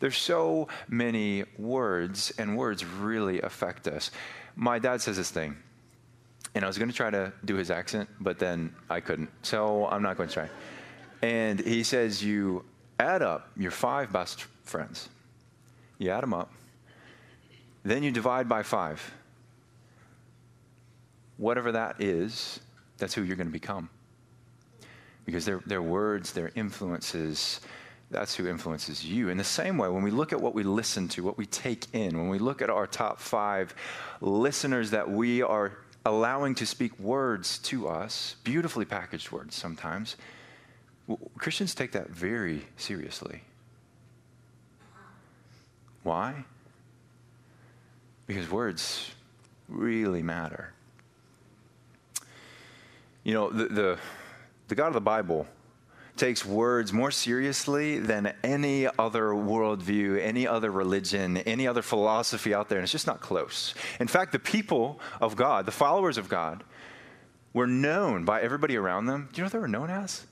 There's 0.00 0.16
so 0.16 0.68
many 0.88 1.44
words, 1.58 2.32
and 2.38 2.56
words 2.56 2.84
really 2.84 3.42
affect 3.42 3.86
us. 3.86 4.10
My 4.56 4.78
dad 4.78 5.02
says 5.02 5.16
this 5.16 5.30
thing, 5.30 5.56
and 6.54 6.64
I 6.64 6.68
was 6.68 6.78
going 6.78 6.88
to 6.88 6.96
try 6.96 7.10
to 7.10 7.32
do 7.44 7.56
his 7.56 7.70
accent, 7.70 8.08
but 8.20 8.38
then 8.38 8.74
I 8.88 9.00
couldn't, 9.00 9.28
so 9.42 9.86
I'm 9.86 10.02
not 10.02 10.16
going 10.16 10.28
to 10.28 10.34
try. 10.34 10.48
And 11.20 11.60
he 11.60 11.82
says, 11.82 12.24
You 12.24 12.64
add 12.98 13.22
up 13.22 13.50
your 13.56 13.70
five 13.70 14.12
best 14.12 14.46
friends, 14.64 15.08
you 15.98 16.10
add 16.10 16.22
them 16.22 16.32
up, 16.32 16.52
then 17.84 18.02
you 18.02 18.10
divide 18.10 18.48
by 18.48 18.62
five. 18.62 19.14
Whatever 21.36 21.72
that 21.72 22.00
is, 22.00 22.60
that's 22.98 23.14
who 23.14 23.22
you're 23.22 23.36
going 23.36 23.46
to 23.46 23.52
become. 23.52 23.90
Because 25.28 25.44
their, 25.44 25.60
their 25.66 25.82
words, 25.82 26.32
their 26.32 26.50
influences, 26.54 27.60
that's 28.10 28.34
who 28.34 28.48
influences 28.48 29.04
you. 29.04 29.28
In 29.28 29.36
the 29.36 29.44
same 29.44 29.76
way, 29.76 29.86
when 29.90 30.02
we 30.02 30.10
look 30.10 30.32
at 30.32 30.40
what 30.40 30.54
we 30.54 30.62
listen 30.62 31.06
to, 31.08 31.22
what 31.22 31.36
we 31.36 31.44
take 31.44 31.84
in, 31.92 32.16
when 32.16 32.30
we 32.30 32.38
look 32.38 32.62
at 32.62 32.70
our 32.70 32.86
top 32.86 33.20
five 33.20 33.74
listeners 34.22 34.92
that 34.92 35.10
we 35.10 35.42
are 35.42 35.72
allowing 36.06 36.54
to 36.54 36.64
speak 36.64 36.98
words 36.98 37.58
to 37.58 37.88
us, 37.88 38.36
beautifully 38.42 38.86
packaged 38.86 39.30
words 39.30 39.54
sometimes, 39.54 40.16
Christians 41.36 41.74
take 41.74 41.92
that 41.92 42.08
very 42.08 42.66
seriously. 42.78 43.42
Why? 46.04 46.46
Because 48.26 48.50
words 48.50 49.10
really 49.68 50.22
matter. 50.22 50.72
You 53.24 53.34
know, 53.34 53.50
the, 53.50 53.66
the, 53.66 53.98
the 54.68 54.74
God 54.74 54.88
of 54.88 54.94
the 54.94 55.00
Bible 55.00 55.46
takes 56.16 56.44
words 56.44 56.92
more 56.92 57.10
seriously 57.10 57.98
than 57.98 58.34
any 58.42 58.86
other 58.98 59.28
worldview, 59.30 60.20
any 60.20 60.46
other 60.46 60.70
religion, 60.70 61.38
any 61.38 61.66
other 61.66 61.80
philosophy 61.80 62.52
out 62.52 62.68
there, 62.68 62.78
and 62.78 62.84
it's 62.84 62.92
just 62.92 63.06
not 63.06 63.20
close. 63.20 63.74
In 64.00 64.08
fact, 64.08 64.32
the 64.32 64.38
people 64.38 65.00
of 65.20 65.36
God, 65.36 65.64
the 65.64 65.72
followers 65.72 66.18
of 66.18 66.28
God, 66.28 66.64
were 67.54 67.66
known 67.66 68.24
by 68.24 68.42
everybody 68.42 68.76
around 68.76 69.06
them. 69.06 69.28
Do 69.32 69.38
you 69.38 69.42
know 69.42 69.46
what 69.46 69.52
they 69.52 69.58
were 69.58 69.68
known 69.68 69.90
as? 69.90 70.26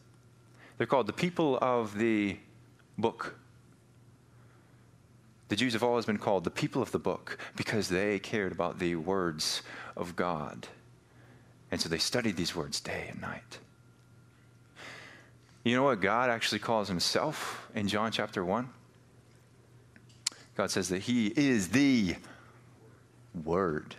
They're 0.76 0.87
called 0.87 1.07
the 1.07 1.12
people 1.12 1.59
of 1.62 1.97
the 1.97 2.37
book. 2.99 3.38
The 5.49 5.57
Jews 5.57 5.73
have 5.73 5.83
always 5.83 6.05
been 6.05 6.19
called 6.19 6.45
the 6.45 6.50
people 6.50 6.83
of 6.83 6.90
the 6.90 6.99
book 6.99 7.38
because 7.57 7.88
they 7.88 8.19
cared 8.19 8.52
about 8.52 8.78
the 8.78 8.97
words 8.97 9.62
of 9.97 10.16
God. 10.16 10.66
And 11.71 11.81
so 11.81 11.88
they 11.88 11.99
studied 11.99 12.37
these 12.37 12.55
words 12.55 12.81
day 12.81 13.07
and 13.11 13.21
night. 13.21 13.59
You 15.66 15.75
know 15.75 15.82
what 15.82 16.00
God 16.00 16.30
actually 16.30 16.61
calls 16.61 16.87
himself 16.87 17.68
in 17.75 17.88
John 17.88 18.12
chapter 18.12 18.44
1? 18.44 18.68
God 20.56 20.70
says 20.70 20.90
that 20.90 21.00
he 21.00 21.26
is 21.26 21.70
the 21.70 22.14
Word. 23.44 23.96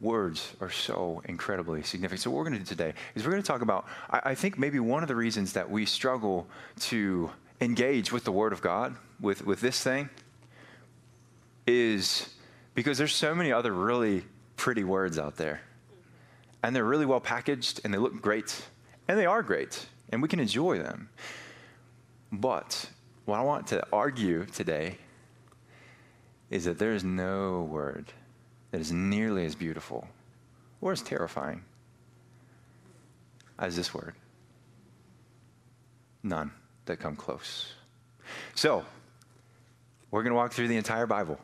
Words 0.00 0.54
are 0.60 0.70
so 0.70 1.20
incredibly 1.24 1.82
significant. 1.82 2.20
So, 2.20 2.30
what 2.30 2.36
we're 2.36 2.50
going 2.50 2.58
to 2.58 2.58
do 2.60 2.64
today 2.66 2.94
is 3.16 3.24
we're 3.24 3.32
going 3.32 3.42
to 3.42 3.46
talk 3.46 3.60
about, 3.60 3.86
I, 4.08 4.20
I 4.24 4.34
think, 4.36 4.56
maybe 4.56 4.78
one 4.78 5.02
of 5.02 5.08
the 5.08 5.16
reasons 5.16 5.54
that 5.54 5.68
we 5.68 5.84
struggle 5.84 6.46
to 6.82 7.32
engage 7.60 8.12
with 8.12 8.22
the 8.22 8.30
Word 8.30 8.52
of 8.52 8.62
God, 8.62 8.94
with, 9.20 9.44
with 9.44 9.60
this 9.60 9.82
thing, 9.82 10.10
is 11.66 12.32
because 12.76 12.98
there's 12.98 13.16
so 13.16 13.34
many 13.34 13.50
other 13.50 13.72
really 13.72 14.22
pretty 14.54 14.84
words 14.84 15.18
out 15.18 15.38
there. 15.38 15.62
And 16.62 16.76
they're 16.76 16.84
really 16.84 17.04
well 17.04 17.18
packaged 17.18 17.80
and 17.82 17.92
they 17.92 17.98
look 17.98 18.22
great 18.22 18.62
and 19.08 19.18
they 19.18 19.26
are 19.26 19.42
great, 19.42 19.86
and 20.10 20.22
we 20.22 20.28
can 20.28 20.38
enjoy 20.38 20.78
them. 20.78 21.08
But 22.30 22.90
what 23.24 23.40
I 23.40 23.42
want 23.42 23.68
to 23.68 23.84
argue 23.92 24.44
today 24.44 24.98
is 26.50 26.66
that 26.66 26.78
there 26.78 26.92
is 26.92 27.02
no 27.04 27.62
word 27.62 28.12
that 28.70 28.80
is 28.80 28.92
nearly 28.92 29.46
as 29.46 29.54
beautiful 29.54 30.06
or 30.80 30.92
as 30.92 31.02
terrifying 31.02 31.64
as 33.58 33.76
this 33.76 33.92
word. 33.92 34.14
None 36.22 36.52
that 36.84 36.98
come 37.00 37.16
close. 37.16 37.72
So, 38.54 38.84
we're 40.10 40.22
going 40.22 40.32
to 40.32 40.36
walk 40.36 40.52
through 40.52 40.68
the 40.68 40.76
entire 40.76 41.06
Bible 41.06 41.38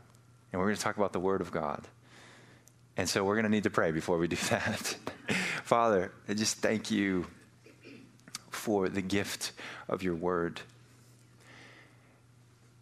and 0.53 0.61
we're 0.61 0.67
going 0.67 0.77
to 0.77 0.83
talk 0.83 0.97
about 0.97 1.13
the 1.13 1.21
Word 1.21 1.41
of 1.41 1.51
God. 1.51 1.87
And 2.97 3.09
so, 3.09 3.25
we're 3.25 3.35
going 3.35 3.45
to 3.45 3.51
need 3.51 3.65
to 3.65 3.71
pray 3.71 3.91
before 3.91 4.19
we 4.19 4.29
do 4.29 4.37
that. 4.51 4.97
Father, 5.65 6.13
I 6.29 6.35
just 6.35 6.59
thank 6.59 6.91
you 6.91 7.27
for 8.65 8.89
the 8.89 9.03
gift 9.03 9.53
of 9.91 10.03
your 10.03 10.15
word. 10.15 10.59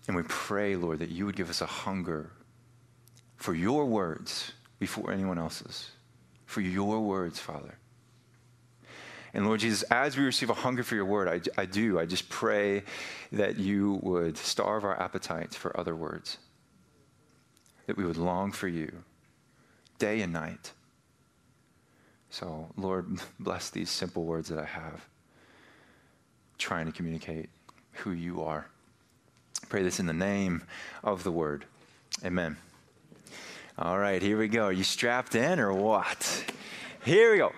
And 0.07 0.17
we 0.17 0.23
pray, 0.23 0.77
Lord, 0.77 1.01
that 1.01 1.09
you 1.09 1.27
would 1.27 1.35
give 1.35 1.51
us 1.51 1.61
a 1.61 1.67
hunger 1.67 2.31
for 3.35 3.53
your 3.53 3.85
words 3.87 4.53
before 4.79 5.11
anyone 5.11 5.39
else's. 5.39 5.91
For 6.47 6.61
your 6.61 7.01
words, 7.01 7.41
Father. 7.41 7.75
And 9.35 9.45
Lord 9.45 9.59
Jesus, 9.59 9.83
as 9.91 10.17
we 10.17 10.25
receive 10.25 10.51
a 10.51 10.55
hunger 10.55 10.85
for 10.85 10.95
your 10.95 11.05
word, 11.05 11.27
I, 11.27 11.63
I 11.63 11.67
do, 11.67 11.99
I 11.99 12.07
just 12.07 12.29
pray 12.29 12.85
that 13.33 13.59
you 13.59 13.99
would 14.03 14.39
starve 14.39 14.85
our 14.85 15.01
appetites 15.01 15.57
for 15.57 15.77
other 15.77 15.97
words, 15.97 16.39
that 17.87 17.97
we 17.97 18.05
would 18.05 18.19
long 18.19 18.53
for 18.53 18.69
you 18.69 19.03
day 19.99 20.21
and 20.21 20.33
night. 20.33 20.71
So, 22.31 22.69
Lord, 22.77 23.21
bless 23.41 23.71
these 23.71 23.91
simple 23.91 24.25
words 24.25 24.49
that 24.49 24.61
I 24.61 24.65
have 24.65 25.09
trying 26.63 26.87
to 26.87 26.93
communicate 26.93 27.51
who 27.93 28.13
you 28.13 28.43
are. 28.43 28.67
Pray 29.69 29.83
this 29.83 29.99
in 29.99 30.07
the 30.07 30.13
name 30.13 30.63
of 31.03 31.25
the 31.25 31.33
word. 31.33 31.65
Amen. 32.25 32.57
All 33.77 33.99
right, 33.99 34.23
here 34.23 34.39
we 34.39 34.47
go. 34.47 34.67
Are 34.67 34.73
you 34.73 34.85
strapped 34.85 35.35
in 35.35 35.59
or 35.59 35.73
what? 35.73 36.45
Here 37.05 37.33
we 37.33 37.39
go. 37.39 37.53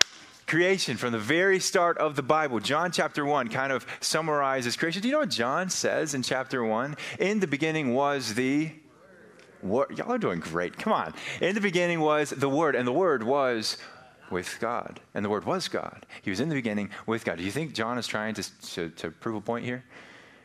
Creation 0.47 0.97
from 0.97 1.13
the 1.13 1.19
very 1.19 1.61
start 1.61 1.99
of 1.99 2.17
the 2.17 2.23
Bible. 2.23 2.61
John 2.61 2.93
chapter 2.93 3.27
1 3.27 3.49
kind 3.49 3.73
of 3.73 3.87
summarizes 4.01 4.77
creation. 4.77 5.03
Do 5.03 5.09
you 5.09 5.13
know 5.13 5.21
what 5.21 5.31
John 5.31 5.69
says 5.69 6.15
in 6.15 6.23
chapter 6.23 6.65
1? 6.65 6.97
In 7.19 7.41
the 7.41 7.47
beginning 7.47 7.95
was 7.95 8.35
the 8.35 8.73
Word. 9.63 9.99
Y'all 9.99 10.13
are 10.13 10.19
doing 10.19 10.41
great. 10.41 10.79
Come 10.79 10.93
on. 10.93 11.15
In 11.41 11.55
the 11.55 11.61
beginning 11.61 12.01
was 12.01 12.31
the 12.31 12.49
Word, 12.49 12.75
and 12.75 12.87
the 12.87 12.93
Word 12.93 13.23
was 13.23 13.77
with 14.31 14.59
God. 14.61 15.01
And 15.15 15.25
the 15.25 15.29
Word 15.29 15.45
was 15.45 15.69
God. 15.69 16.07
He 16.23 16.31
was 16.31 16.41
in 16.41 16.49
the 16.49 16.55
beginning 16.55 16.91
with 17.07 17.25
God. 17.25 17.39
Do 17.39 17.45
you 17.45 17.51
think 17.51 17.75
John 17.75 17.99
is 17.99 18.07
trying 18.07 18.35
to, 18.35 18.61
to, 18.73 18.89
to, 18.91 19.11
prove 19.11 19.37
a 19.37 19.41
point 19.41 19.65
here? 19.65 19.85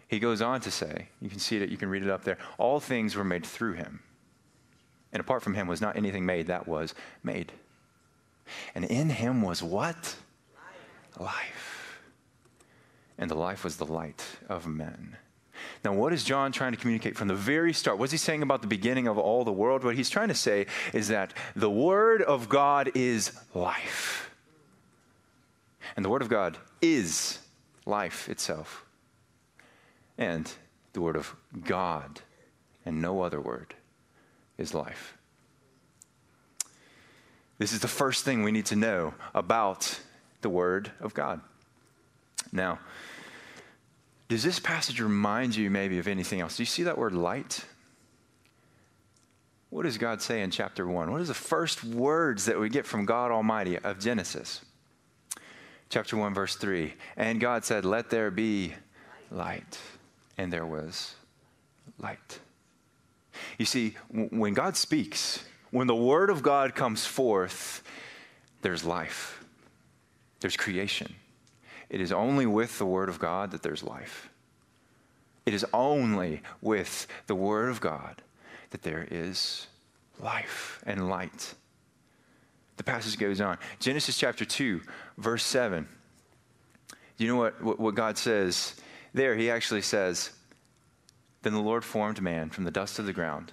He 0.07 0.19
goes 0.19 0.41
on 0.41 0.61
to 0.61 0.71
say, 0.71 1.09
you 1.21 1.29
can 1.29 1.39
see 1.39 1.57
it, 1.57 1.69
you 1.69 1.77
can 1.77 1.89
read 1.89 2.03
it 2.03 2.09
up 2.09 2.23
there. 2.23 2.37
All 2.57 2.79
things 2.79 3.15
were 3.15 3.23
made 3.23 3.45
through 3.45 3.73
him. 3.73 4.01
And 5.13 5.19
apart 5.19 5.41
from 5.41 5.53
him 5.53 5.67
was 5.67 5.81
not 5.81 5.95
anything 5.95 6.25
made 6.25 6.47
that 6.47 6.67
was 6.67 6.93
made. 7.23 7.51
And 8.75 8.85
in 8.85 9.09
him 9.09 9.41
was 9.41 9.61
what? 9.61 10.15
Life. 11.17 11.19
life. 11.19 11.99
And 13.17 13.29
the 13.29 13.35
life 13.35 13.63
was 13.63 13.77
the 13.77 13.85
light 13.85 14.23
of 14.47 14.65
men. 14.65 15.17
Now, 15.83 15.93
what 15.93 16.13
is 16.13 16.23
John 16.23 16.51
trying 16.51 16.71
to 16.71 16.77
communicate 16.77 17.15
from 17.15 17.27
the 17.27 17.35
very 17.35 17.73
start? 17.73 17.97
What's 17.97 18.11
he 18.11 18.17
saying 18.17 18.41
about 18.41 18.61
the 18.61 18.67
beginning 18.67 19.07
of 19.07 19.17
all 19.17 19.43
the 19.43 19.51
world? 19.51 19.83
What 19.83 19.95
he's 19.95 20.09
trying 20.09 20.29
to 20.29 20.35
say 20.35 20.65
is 20.93 21.07
that 21.09 21.33
the 21.55 21.69
Word 21.69 22.21
of 22.21 22.49
God 22.49 22.91
is 22.95 23.31
life. 23.53 24.29
And 25.95 26.05
the 26.05 26.09
Word 26.09 26.21
of 26.21 26.29
God 26.29 26.57
is 26.81 27.39
life 27.85 28.29
itself. 28.29 28.85
And 30.17 30.51
the 30.93 31.01
Word 31.01 31.15
of 31.15 31.35
God 31.63 32.21
and 32.85 33.01
no 33.01 33.21
other 33.21 33.39
word 33.39 33.75
is 34.57 34.73
life. 34.73 35.15
This 37.59 37.73
is 37.73 37.81
the 37.81 37.87
first 37.87 38.25
thing 38.25 38.41
we 38.41 38.51
need 38.51 38.65
to 38.67 38.75
know 38.75 39.13
about 39.35 39.99
the 40.41 40.49
Word 40.49 40.91
of 40.99 41.13
God. 41.13 41.41
Now, 42.51 42.79
does 44.29 44.43
this 44.43 44.59
passage 44.59 45.01
remind 45.01 45.55
you 45.55 45.69
maybe 45.71 45.97
of 45.97 46.07
anything 46.07 46.39
else? 46.39 46.55
Do 46.55 46.61
you 46.61 46.67
see 46.67 46.83
that 46.83 46.97
word 46.97 47.13
light? 47.13 47.65
What 49.71 49.83
does 49.83 49.97
God 49.97 50.21
say 50.21 50.41
in 50.41 50.51
chapter 50.51 50.87
1? 50.87 51.11
What 51.11 51.21
is 51.21 51.27
the 51.27 51.33
first 51.33 51.83
words 51.83 52.45
that 52.45 52.59
we 52.59 52.69
get 52.69 52.85
from 52.85 53.05
God 53.05 53.31
Almighty 53.31 53.77
of 53.77 53.99
Genesis? 53.99 54.61
Chapter 55.89 56.15
1, 56.15 56.33
verse 56.33 56.55
3. 56.55 56.93
And 57.17 57.39
God 57.39 57.65
said, 57.65 57.85
Let 57.85 58.11
there 58.11 58.29
be 58.29 58.73
light. 59.31 59.79
And 60.37 60.53
there 60.53 60.65
was 60.65 61.15
light. 61.97 62.39
You 63.57 63.65
see, 63.65 63.95
when 64.09 64.53
God 64.53 64.77
speaks, 64.77 65.43
when 65.71 65.87
the 65.87 65.95
word 65.95 66.29
of 66.29 66.43
God 66.43 66.75
comes 66.75 67.05
forth, 67.05 67.83
there's 68.61 68.83
life, 68.83 69.43
there's 70.39 70.55
creation. 70.55 71.15
It 71.89 72.01
is 72.01 72.11
only 72.11 72.45
with 72.45 72.77
the 72.77 72.85
Word 72.85 73.09
of 73.09 73.19
God 73.19 73.51
that 73.51 73.63
there's 73.63 73.83
life. 73.83 74.29
It 75.45 75.53
is 75.53 75.65
only 75.73 76.41
with 76.61 77.07
the 77.27 77.35
Word 77.35 77.69
of 77.69 77.81
God 77.81 78.21
that 78.69 78.83
there 78.83 79.07
is 79.09 79.67
life 80.19 80.81
and 80.85 81.09
light. 81.09 81.55
The 82.77 82.83
passage 82.83 83.17
goes 83.17 83.41
on. 83.41 83.57
Genesis 83.79 84.17
chapter 84.17 84.45
2, 84.45 84.81
verse 85.17 85.43
7. 85.43 85.87
You 87.17 87.27
know 87.27 87.35
what, 87.35 87.61
what, 87.61 87.79
what 87.79 87.95
God 87.95 88.17
says 88.17 88.75
there? 89.13 89.35
He 89.35 89.49
actually 89.49 89.81
says, 89.81 90.31
Then 91.41 91.53
the 91.53 91.59
Lord 91.59 91.83
formed 91.83 92.21
man 92.21 92.49
from 92.49 92.63
the 92.63 92.71
dust 92.71 92.99
of 92.99 93.05
the 93.05 93.13
ground 93.13 93.51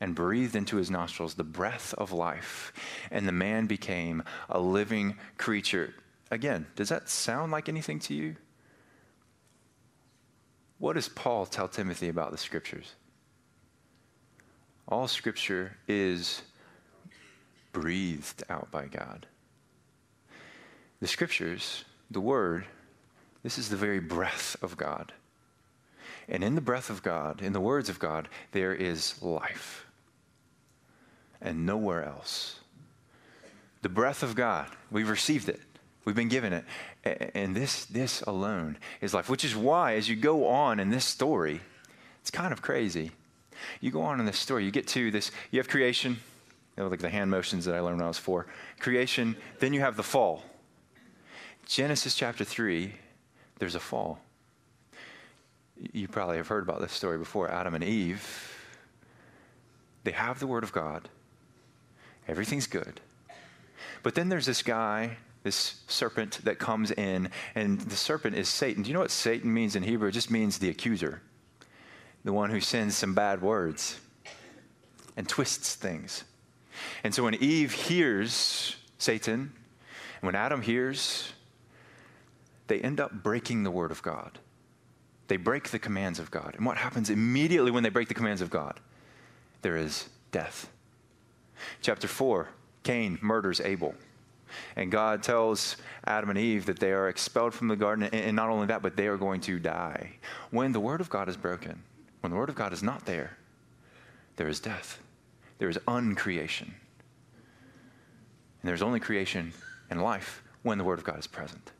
and 0.00 0.14
breathed 0.14 0.56
into 0.56 0.76
his 0.76 0.90
nostrils 0.90 1.34
the 1.34 1.44
breath 1.44 1.94
of 1.94 2.12
life, 2.12 2.72
and 3.10 3.26
the 3.26 3.32
man 3.32 3.66
became 3.66 4.22
a 4.48 4.60
living 4.60 5.16
creature. 5.38 5.94
Again, 6.32 6.66
does 6.76 6.88
that 6.88 7.10
sound 7.10 7.52
like 7.52 7.68
anything 7.68 7.98
to 8.00 8.14
you? 8.14 8.36
What 10.78 10.94
does 10.94 11.10
Paul 11.10 11.44
tell 11.44 11.68
Timothy 11.68 12.08
about 12.08 12.32
the 12.32 12.38
scriptures? 12.38 12.94
All 14.88 15.08
scripture 15.08 15.76
is 15.86 16.40
breathed 17.72 18.44
out 18.48 18.70
by 18.70 18.86
God. 18.86 19.26
The 21.00 21.06
scriptures, 21.06 21.84
the 22.10 22.20
word, 22.20 22.64
this 23.42 23.58
is 23.58 23.68
the 23.68 23.76
very 23.76 24.00
breath 24.00 24.56
of 24.62 24.78
God. 24.78 25.12
And 26.30 26.42
in 26.42 26.54
the 26.54 26.62
breath 26.62 26.88
of 26.88 27.02
God, 27.02 27.42
in 27.42 27.52
the 27.52 27.60
words 27.60 27.90
of 27.90 27.98
God, 27.98 28.26
there 28.52 28.74
is 28.74 29.20
life. 29.22 29.84
And 31.42 31.66
nowhere 31.66 32.02
else. 32.02 32.58
The 33.82 33.90
breath 33.90 34.22
of 34.22 34.34
God, 34.34 34.70
we've 34.90 35.10
received 35.10 35.50
it. 35.50 35.60
We've 36.04 36.16
been 36.16 36.28
given 36.28 36.52
it. 36.52 36.64
And 37.34 37.54
this, 37.54 37.84
this 37.84 38.22
alone 38.22 38.78
is 39.00 39.14
life, 39.14 39.28
which 39.28 39.44
is 39.44 39.54
why, 39.54 39.94
as 39.94 40.08
you 40.08 40.16
go 40.16 40.46
on 40.46 40.80
in 40.80 40.90
this 40.90 41.04
story, 41.04 41.60
it's 42.20 42.30
kind 42.30 42.52
of 42.52 42.62
crazy. 42.62 43.12
You 43.80 43.90
go 43.90 44.02
on 44.02 44.18
in 44.18 44.26
this 44.26 44.38
story, 44.38 44.64
you 44.64 44.70
get 44.70 44.88
to 44.88 45.10
this, 45.10 45.30
you 45.50 45.60
have 45.60 45.68
creation, 45.68 46.18
you 46.76 46.82
know, 46.82 46.88
like 46.88 47.00
the 47.00 47.10
hand 47.10 47.30
motions 47.30 47.64
that 47.66 47.74
I 47.74 47.80
learned 47.80 47.98
when 47.98 48.04
I 48.04 48.08
was 48.08 48.18
four. 48.18 48.46
Creation, 48.80 49.36
then 49.60 49.72
you 49.72 49.80
have 49.80 49.96
the 49.96 50.02
fall. 50.02 50.42
Genesis 51.66 52.14
chapter 52.14 52.44
3, 52.44 52.92
there's 53.58 53.74
a 53.74 53.80
fall. 53.80 54.18
You 55.92 56.08
probably 56.08 56.36
have 56.36 56.48
heard 56.48 56.62
about 56.62 56.80
this 56.80 56.92
story 56.92 57.18
before. 57.18 57.50
Adam 57.50 57.74
and 57.74 57.84
Eve, 57.84 58.52
they 60.04 60.12
have 60.12 60.40
the 60.40 60.46
Word 60.46 60.64
of 60.64 60.72
God, 60.72 61.08
everything's 62.26 62.66
good. 62.66 63.00
But 64.02 64.14
then 64.14 64.28
there's 64.28 64.46
this 64.46 64.62
guy, 64.62 65.16
this 65.42 65.82
serpent 65.88 66.44
that 66.44 66.58
comes 66.58 66.90
in, 66.92 67.30
and 67.54 67.80
the 67.80 67.96
serpent 67.96 68.36
is 68.36 68.48
Satan. 68.48 68.82
Do 68.82 68.88
you 68.88 68.94
know 68.94 69.00
what 69.00 69.10
Satan 69.10 69.52
means 69.52 69.76
in 69.76 69.82
Hebrew? 69.82 70.08
It 70.08 70.12
just 70.12 70.30
means 70.30 70.58
the 70.58 70.68
accuser, 70.68 71.20
the 72.24 72.32
one 72.32 72.50
who 72.50 72.60
sends 72.60 72.96
some 72.96 73.14
bad 73.14 73.42
words 73.42 73.98
and 75.16 75.28
twists 75.28 75.74
things. 75.74 76.24
And 77.04 77.14
so 77.14 77.24
when 77.24 77.34
Eve 77.34 77.72
hears 77.72 78.76
Satan, 78.98 79.52
and 80.22 80.26
when 80.26 80.34
Adam 80.34 80.62
hears, 80.62 81.32
they 82.68 82.80
end 82.80 83.00
up 83.00 83.12
breaking 83.12 83.64
the 83.64 83.70
word 83.70 83.90
of 83.90 84.02
God. 84.02 84.38
They 85.28 85.36
break 85.36 85.70
the 85.70 85.78
commands 85.78 86.18
of 86.18 86.30
God. 86.30 86.54
And 86.56 86.64
what 86.64 86.76
happens 86.76 87.10
immediately 87.10 87.70
when 87.70 87.82
they 87.82 87.88
break 87.88 88.08
the 88.08 88.14
commands 88.14 88.40
of 88.40 88.50
God? 88.50 88.78
There 89.62 89.76
is 89.76 90.08
death. 90.30 90.70
Chapter 91.80 92.08
4 92.08 92.48
Cain 92.82 93.18
murders 93.22 93.60
Abel. 93.60 93.94
And 94.76 94.90
God 94.90 95.22
tells 95.22 95.76
Adam 96.04 96.30
and 96.30 96.38
Eve 96.38 96.66
that 96.66 96.78
they 96.78 96.92
are 96.92 97.08
expelled 97.08 97.54
from 97.54 97.68
the 97.68 97.76
garden. 97.76 98.04
And 98.12 98.36
not 98.36 98.48
only 98.48 98.66
that, 98.66 98.82
but 98.82 98.96
they 98.96 99.06
are 99.06 99.16
going 99.16 99.40
to 99.42 99.58
die. 99.58 100.12
When 100.50 100.72
the 100.72 100.80
word 100.80 101.00
of 101.00 101.10
God 101.10 101.28
is 101.28 101.36
broken, 101.36 101.82
when 102.20 102.30
the 102.32 102.38
word 102.38 102.48
of 102.48 102.54
God 102.54 102.72
is 102.72 102.82
not 102.82 103.04
there, 103.04 103.36
there 104.36 104.48
is 104.48 104.60
death 104.60 104.98
there 105.62 105.68
is 105.68 105.78
uncreation. 105.86 106.74
And 108.60 108.68
there's 108.68 108.82
only 108.82 108.98
creation 108.98 109.52
and 109.88 110.02
life 110.02 110.42
when 110.64 110.76
the 110.76 110.82
Word 110.82 110.98
of 110.98 111.04
God 111.04 111.20
is 111.20 111.28
present. 111.28 111.70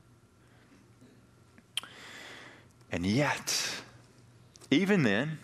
And 2.92 3.04
yet, 3.04 3.82
even 4.70 5.02
then, 5.02 5.40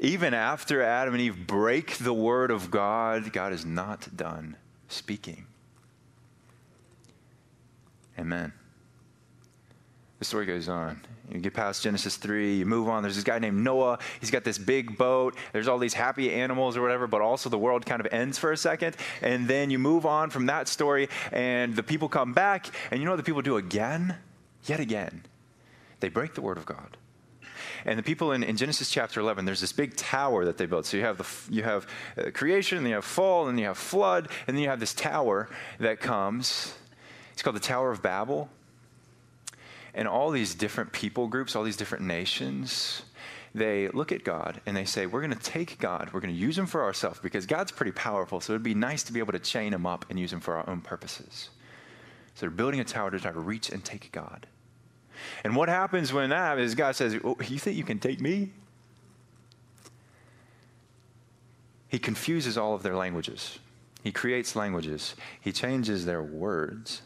even 0.00 0.34
after 0.34 0.82
Adam 0.82 1.14
and 1.14 1.22
Eve 1.22 1.46
break 1.46 1.96
the 1.96 2.12
Word 2.12 2.50
of 2.50 2.70
God, 2.70 3.32
God 3.32 3.54
is 3.54 3.64
not 3.64 4.14
done 4.14 4.56
speaking. 4.88 5.46
Amen. 8.20 8.52
The 10.18 10.26
story 10.26 10.44
goes 10.44 10.68
on. 10.68 11.00
You 11.30 11.38
get 11.38 11.54
past 11.54 11.82
Genesis 11.82 12.16
3, 12.16 12.56
you 12.56 12.66
move 12.66 12.88
on. 12.88 13.02
There's 13.02 13.14
this 13.14 13.24
guy 13.24 13.38
named 13.38 13.64
Noah. 13.64 13.98
He's 14.20 14.30
got 14.30 14.44
this 14.44 14.58
big 14.58 14.98
boat. 14.98 15.36
There's 15.52 15.68
all 15.68 15.78
these 15.78 15.94
happy 15.94 16.30
animals 16.30 16.76
or 16.76 16.82
whatever, 16.82 17.06
but 17.06 17.22
also 17.22 17.48
the 17.48 17.58
world 17.58 17.86
kind 17.86 18.00
of 18.00 18.12
ends 18.12 18.36
for 18.36 18.52
a 18.52 18.56
second. 18.56 18.96
And 19.22 19.48
then 19.48 19.70
you 19.70 19.78
move 19.78 20.04
on 20.04 20.28
from 20.28 20.46
that 20.46 20.68
story, 20.68 21.08
and 21.32 21.74
the 21.74 21.82
people 21.82 22.08
come 22.08 22.34
back. 22.34 22.66
And 22.90 23.00
you 23.00 23.06
know 23.06 23.12
what 23.12 23.16
the 23.16 23.22
people 23.22 23.42
do 23.42 23.56
again? 23.56 24.16
Yet 24.66 24.80
again. 24.80 25.22
They 26.00 26.10
break 26.10 26.34
the 26.34 26.42
word 26.42 26.58
of 26.58 26.66
God. 26.66 26.98
And 27.86 27.98
the 27.98 28.02
people 28.02 28.32
in, 28.32 28.42
in, 28.42 28.58
Genesis 28.58 28.90
chapter 28.90 29.20
11, 29.20 29.46
there's 29.46 29.60
this 29.60 29.72
big 29.72 29.96
tower 29.96 30.44
that 30.44 30.58
they 30.58 30.66
built. 30.66 30.84
So 30.84 30.98
you 30.98 31.04
have, 31.04 31.16
the, 31.16 31.54
you 31.54 31.62
have 31.62 31.86
uh, 32.18 32.30
creation, 32.34 32.76
and 32.76 32.86
you 32.86 32.94
have 32.94 33.04
fall, 33.06 33.48
and 33.48 33.58
you 33.58 33.66
have 33.66 33.78
flood, 33.78 34.28
and 34.46 34.54
then 34.56 34.62
you 34.62 34.68
have 34.68 34.80
this 34.80 34.92
tower 34.92 35.48
that 35.78 36.00
comes. 36.00 36.74
It's 37.40 37.42
called 37.42 37.56
the 37.56 37.60
Tower 37.60 37.90
of 37.90 38.02
Babel. 38.02 38.50
And 39.94 40.06
all 40.06 40.30
these 40.30 40.54
different 40.54 40.92
people 40.92 41.26
groups, 41.26 41.56
all 41.56 41.62
these 41.62 41.78
different 41.78 42.04
nations, 42.04 43.00
they 43.54 43.88
look 43.88 44.12
at 44.12 44.24
God 44.24 44.60
and 44.66 44.76
they 44.76 44.84
say, 44.84 45.06
We're 45.06 45.22
going 45.22 45.32
to 45.32 45.42
take 45.42 45.78
God, 45.78 46.10
we're 46.12 46.20
going 46.20 46.34
to 46.34 46.38
use 46.38 46.58
him 46.58 46.66
for 46.66 46.82
ourselves 46.82 47.18
because 47.18 47.46
God's 47.46 47.72
pretty 47.72 47.92
powerful, 47.92 48.42
so 48.42 48.52
it'd 48.52 48.62
be 48.62 48.74
nice 48.74 49.04
to 49.04 49.12
be 49.14 49.20
able 49.20 49.32
to 49.32 49.38
chain 49.38 49.72
him 49.72 49.86
up 49.86 50.04
and 50.10 50.20
use 50.20 50.30
him 50.30 50.40
for 50.40 50.54
our 50.54 50.68
own 50.68 50.82
purposes. 50.82 51.48
So 52.34 52.40
they're 52.40 52.50
building 52.50 52.78
a 52.80 52.84
tower 52.84 53.10
to 53.10 53.18
try 53.18 53.32
to 53.32 53.40
reach 53.40 53.70
and 53.70 53.82
take 53.82 54.12
God. 54.12 54.46
And 55.42 55.56
what 55.56 55.70
happens 55.70 56.12
when 56.12 56.28
that 56.28 56.76
God 56.76 56.94
says, 56.94 57.18
oh, 57.24 57.38
You 57.40 57.58
think 57.58 57.78
you 57.78 57.84
can 57.84 58.00
take 58.00 58.20
me? 58.20 58.52
He 61.88 61.98
confuses 61.98 62.58
all 62.58 62.74
of 62.74 62.82
their 62.82 62.96
languages. 62.96 63.58
He 64.04 64.12
creates 64.12 64.54
languages. 64.54 65.14
He 65.40 65.52
changes 65.52 66.04
their 66.04 66.22
words 66.22 67.00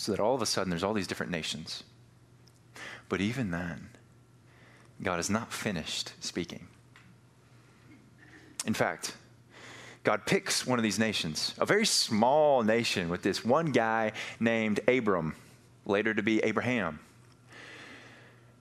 so 0.00 0.12
that 0.12 0.20
all 0.20 0.34
of 0.34 0.40
a 0.40 0.46
sudden 0.46 0.70
there's 0.70 0.82
all 0.82 0.94
these 0.94 1.06
different 1.06 1.30
nations. 1.30 1.84
But 3.10 3.20
even 3.20 3.50
then, 3.50 3.90
God 5.02 5.20
is 5.20 5.28
not 5.28 5.52
finished 5.52 6.12
speaking. 6.20 6.68
In 8.64 8.72
fact, 8.72 9.14
God 10.02 10.24
picks 10.24 10.66
one 10.66 10.78
of 10.78 10.82
these 10.82 10.98
nations, 10.98 11.54
a 11.58 11.66
very 11.66 11.84
small 11.84 12.62
nation 12.62 13.10
with 13.10 13.22
this 13.22 13.44
one 13.44 13.72
guy 13.72 14.12
named 14.38 14.80
Abram, 14.88 15.34
later 15.84 16.14
to 16.14 16.22
be 16.22 16.38
Abraham. 16.44 16.98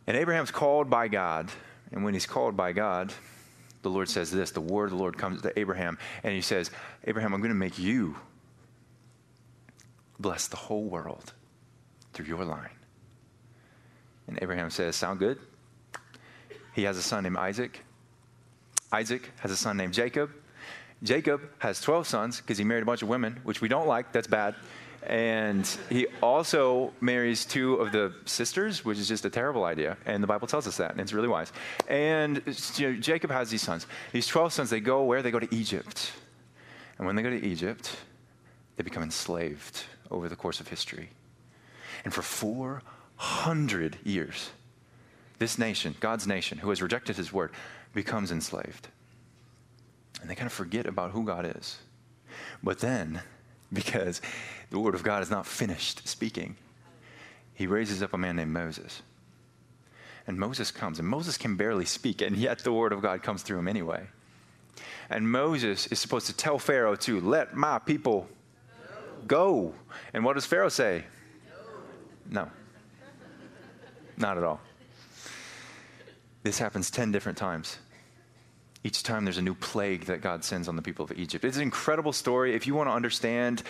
And 0.08 0.18
Abraham's 0.18 0.52
called 0.52 0.90
by 0.90 1.08
God, 1.08 1.50
and 1.94 2.04
when 2.04 2.14
he's 2.14 2.26
called 2.26 2.58
by 2.58 2.74
God, 2.74 3.14
the 3.82 3.90
Lord 3.90 4.10
says 4.10 4.30
this 4.30 4.52
the 4.52 4.60
word 4.60 4.86
of 4.86 4.92
the 4.92 4.98
Lord 4.98 5.18
comes 5.18 5.42
to 5.44 5.58
Abraham, 5.58 5.98
and 6.22 6.34
he 6.34 6.42
says, 6.42 6.70
Abraham, 7.06 7.34
I'm 7.34 7.40
going 7.40 7.48
to 7.48 7.56
make 7.56 7.80
you 7.80 8.18
bless 10.20 10.48
the 10.48 10.58
whole 10.58 10.84
world 10.84 11.34
through 12.14 12.26
your 12.26 12.44
line. 12.44 12.70
And 14.28 14.38
Abraham 14.42 14.70
says, 14.70 14.96
Sound 14.96 15.20
good? 15.20 15.40
He 16.74 16.84
has 16.84 16.98
a 16.98 17.02
son 17.02 17.24
named 17.24 17.38
Isaac. 17.38 17.84
Isaac 18.92 19.32
has 19.40 19.52
a 19.52 19.58
son 19.58 19.78
named 19.78 19.94
Jacob. 19.94 20.32
Jacob 21.04 21.42
has 21.60 21.80
12 21.82 22.08
sons 22.08 22.38
because 22.42 22.58
he 22.58 22.64
married 22.64 22.84
a 22.84 22.86
bunch 22.86 23.02
of 23.02 23.08
women, 23.08 23.40
which 23.44 23.62
we 23.62 23.68
don't 23.68 23.88
like. 23.88 24.12
That's 24.12 24.28
bad. 24.28 24.56
And 25.04 25.66
he 25.90 26.08
also 26.22 26.94
marries 27.00 27.46
two 27.46 27.76
of 27.76 27.92
the 27.92 28.14
sisters, 28.26 28.84
which 28.84 28.98
is 28.98 29.08
just 29.08 29.24
a 29.24 29.30
terrible 29.30 29.64
idea. 29.64 29.98
And 30.06 30.22
the 30.22 30.28
Bible 30.28 30.48
tells 30.48 30.68
us 30.68 30.78
that, 30.78 30.92
and 30.92 31.00
it's 31.00 31.14
really 31.14 31.30
wise. 31.30 31.54
And 31.88 32.42
you 32.76 32.92
know, 32.92 33.00
Jacob 33.00 33.32
has 33.32 33.50
these 33.50 33.62
sons. 33.62 33.88
These 34.12 34.28
12 34.28 34.54
sons, 34.54 34.70
they 34.70 34.82
go 34.82 35.04
where? 35.04 35.22
They 35.22 35.32
go 35.32 35.40
to 35.40 35.56
Egypt. 35.56 36.12
And 36.98 37.08
when 37.08 37.16
they 37.16 37.24
go 37.24 37.30
to 37.30 37.46
Egypt, 37.46 37.96
they 38.76 38.84
become 38.84 39.04
enslaved 39.04 39.84
over 40.12 40.30
the 40.30 40.36
course 40.36 40.60
of 40.60 40.68
history. 40.68 41.10
And 42.04 42.14
for 42.14 42.22
400 42.22 43.98
years, 44.04 44.52
this 45.38 45.58
nation, 45.58 45.96
God's 46.00 46.28
nation, 46.28 46.60
who 46.60 46.70
has 46.70 46.82
rejected 46.82 47.18
his 47.18 47.34
word, 47.34 47.52
becomes 47.94 48.32
enslaved. 48.32 48.88
And 50.22 50.30
they 50.30 50.36
kind 50.36 50.48
of 50.48 50.54
forget 50.54 50.86
about 50.86 51.12
who 51.12 51.26
God 51.26 51.46
is. 51.58 51.78
But 52.62 52.80
then, 52.80 53.22
because 53.74 54.22
the 54.70 54.80
word 54.80 54.96
of 54.96 55.04
God 55.04 55.24
is 55.24 55.32
not 55.32 55.46
finished 55.46 56.08
speaking, 56.08 56.56
he 57.54 57.68
raises 57.68 58.02
up 58.02 58.14
a 58.14 58.18
man 58.18 58.38
named 58.38 58.52
Moses. 58.52 59.02
And 60.28 60.38
Moses 60.38 60.72
comes, 60.72 61.00
and 61.00 61.08
Moses 61.08 61.38
can 61.38 61.56
barely 61.56 61.86
speak, 61.86 62.22
and 62.22 62.38
yet 62.38 62.60
the 62.60 62.72
word 62.72 62.94
of 62.94 63.02
God 63.02 63.24
comes 63.24 63.42
through 63.42 63.60
him 63.60 63.68
anyway. 63.68 64.06
And 65.10 65.30
Moses 65.30 65.88
is 65.88 66.00
supposed 66.00 66.28
to 66.28 66.34
tell 66.34 66.60
Pharaoh 66.60 66.96
to 66.98 67.20
let 67.20 67.56
my 67.56 67.80
people 67.80 68.30
go. 69.28 69.74
And 70.14 70.24
what 70.24 70.34
does 70.34 70.46
Pharaoh 70.46 70.70
say? 70.70 71.04
No. 72.30 72.50
Not 74.18 74.38
at 74.38 74.44
all. 74.44 74.60
This 76.44 76.60
happens 76.60 76.92
10 76.92 77.12
different 77.12 77.38
times. 77.38 77.78
Each 78.84 79.04
time 79.04 79.26
there's 79.26 79.38
a 79.38 79.42
new 79.42 79.56
plague 79.56 80.06
that 80.06 80.22
God 80.22 80.44
sends 80.44 80.68
on 80.68 80.76
the 80.76 80.82
people 80.82 81.04
of 81.04 81.12
Egypt. 81.12 81.44
It's 81.44 81.58
an 81.58 81.64
incredible 81.64 82.14
story. 82.14 82.56
If 82.56 82.66
you 82.66 82.76
want 82.76 82.90
to 82.90 82.94
understand 82.94 83.64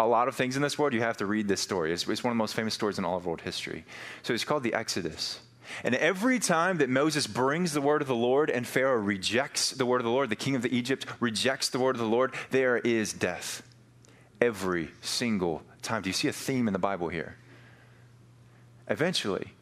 a 0.00 0.06
lot 0.06 0.28
of 0.28 0.34
things 0.34 0.56
in 0.56 0.62
this 0.62 0.78
world, 0.78 0.94
you 0.94 1.00
have 1.00 1.18
to 1.18 1.26
read 1.26 1.48
this 1.48 1.60
story. 1.60 1.92
It's, 1.92 2.08
it's 2.08 2.24
one 2.24 2.30
of 2.30 2.34
the 2.34 2.38
most 2.38 2.54
famous 2.54 2.72
stories 2.72 2.98
in 2.98 3.04
all 3.04 3.16
of 3.16 3.26
world 3.26 3.42
history. 3.42 3.84
So 4.22 4.32
it's 4.32 4.44
called 4.44 4.62
the 4.62 4.74
Exodus. 4.74 5.40
And 5.84 5.94
every 5.94 6.38
time 6.38 6.78
that 6.78 6.88
Moses 6.88 7.26
brings 7.26 7.72
the 7.72 7.82
word 7.82 8.00
of 8.00 8.08
the 8.08 8.14
Lord 8.14 8.48
and 8.48 8.66
Pharaoh 8.66 8.96
rejects 8.96 9.70
the 9.72 9.84
word 9.84 10.00
of 10.00 10.04
the 10.04 10.10
Lord, 10.10 10.30
the 10.30 10.36
king 10.36 10.54
of 10.54 10.62
the 10.62 10.74
Egypt 10.74 11.04
rejects 11.20 11.68
the 11.68 11.78
word 11.78 11.94
of 11.94 12.00
the 12.00 12.06
Lord, 12.06 12.32
there 12.50 12.78
is 12.78 13.12
death. 13.12 13.62
Every 14.40 14.90
single 15.00 15.62
time. 15.82 16.02
Do 16.02 16.08
you 16.08 16.14
see 16.14 16.28
a 16.28 16.32
theme 16.32 16.66
in 16.66 16.72
the 16.72 16.78
Bible 16.78 17.08
here? 17.08 17.36
Eventually, 18.88 19.52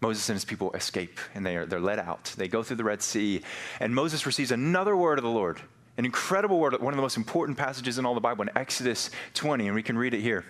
Moses 0.00 0.28
and 0.28 0.36
his 0.36 0.44
people 0.44 0.72
escape 0.72 1.18
and 1.34 1.44
they 1.44 1.56
are, 1.56 1.66
they're 1.66 1.80
let 1.80 1.98
out. 1.98 2.34
They 2.36 2.48
go 2.48 2.62
through 2.62 2.76
the 2.76 2.84
Red 2.84 3.02
Sea, 3.02 3.42
and 3.80 3.94
Moses 3.94 4.26
receives 4.26 4.52
another 4.52 4.96
word 4.96 5.18
of 5.18 5.24
the 5.24 5.30
Lord, 5.30 5.60
an 5.96 6.04
incredible 6.04 6.60
word, 6.60 6.80
one 6.80 6.92
of 6.92 6.96
the 6.96 7.02
most 7.02 7.16
important 7.16 7.58
passages 7.58 7.98
in 7.98 8.06
all 8.06 8.14
the 8.14 8.20
Bible, 8.20 8.42
in 8.42 8.50
Exodus 8.56 9.10
20, 9.34 9.66
and 9.66 9.74
we 9.74 9.82
can 9.82 9.98
read 9.98 10.14
it 10.14 10.20
here. 10.20 10.44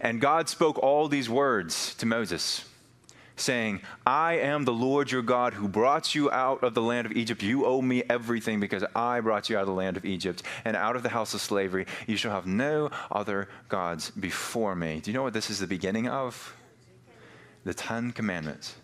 And 0.00 0.20
God 0.20 0.48
spoke 0.48 0.78
all 0.78 1.08
these 1.08 1.28
words 1.28 1.94
to 1.96 2.06
Moses, 2.06 2.64
saying, 3.40 3.80
I 4.06 4.34
am 4.34 4.64
the 4.64 4.72
Lord 4.72 5.10
your 5.10 5.22
God 5.22 5.54
who 5.54 5.68
brought 5.68 6.14
you 6.14 6.30
out 6.30 6.62
of 6.62 6.74
the 6.74 6.82
land 6.82 7.06
of 7.06 7.12
Egypt. 7.12 7.42
You 7.42 7.66
owe 7.66 7.82
me 7.82 8.02
everything 8.08 8.60
because 8.60 8.84
I 8.94 9.20
brought 9.20 9.50
you 9.50 9.56
out 9.56 9.62
of 9.62 9.66
the 9.66 9.72
land 9.72 9.96
of 9.96 10.04
Egypt 10.04 10.42
and 10.64 10.76
out 10.76 10.96
of 10.96 11.02
the 11.02 11.08
house 11.08 11.34
of 11.34 11.40
slavery. 11.40 11.86
You 12.06 12.16
shall 12.16 12.32
have 12.32 12.46
no 12.46 12.90
other 13.10 13.48
gods 13.68 14.10
before 14.10 14.74
me. 14.74 15.00
Do 15.00 15.10
you 15.10 15.16
know 15.16 15.22
what 15.22 15.32
this 15.32 15.50
is 15.50 15.58
the 15.58 15.66
beginning 15.66 16.08
of? 16.08 16.54
The 17.64 17.74
Ten 17.74 18.12
Commandments. 18.12 18.74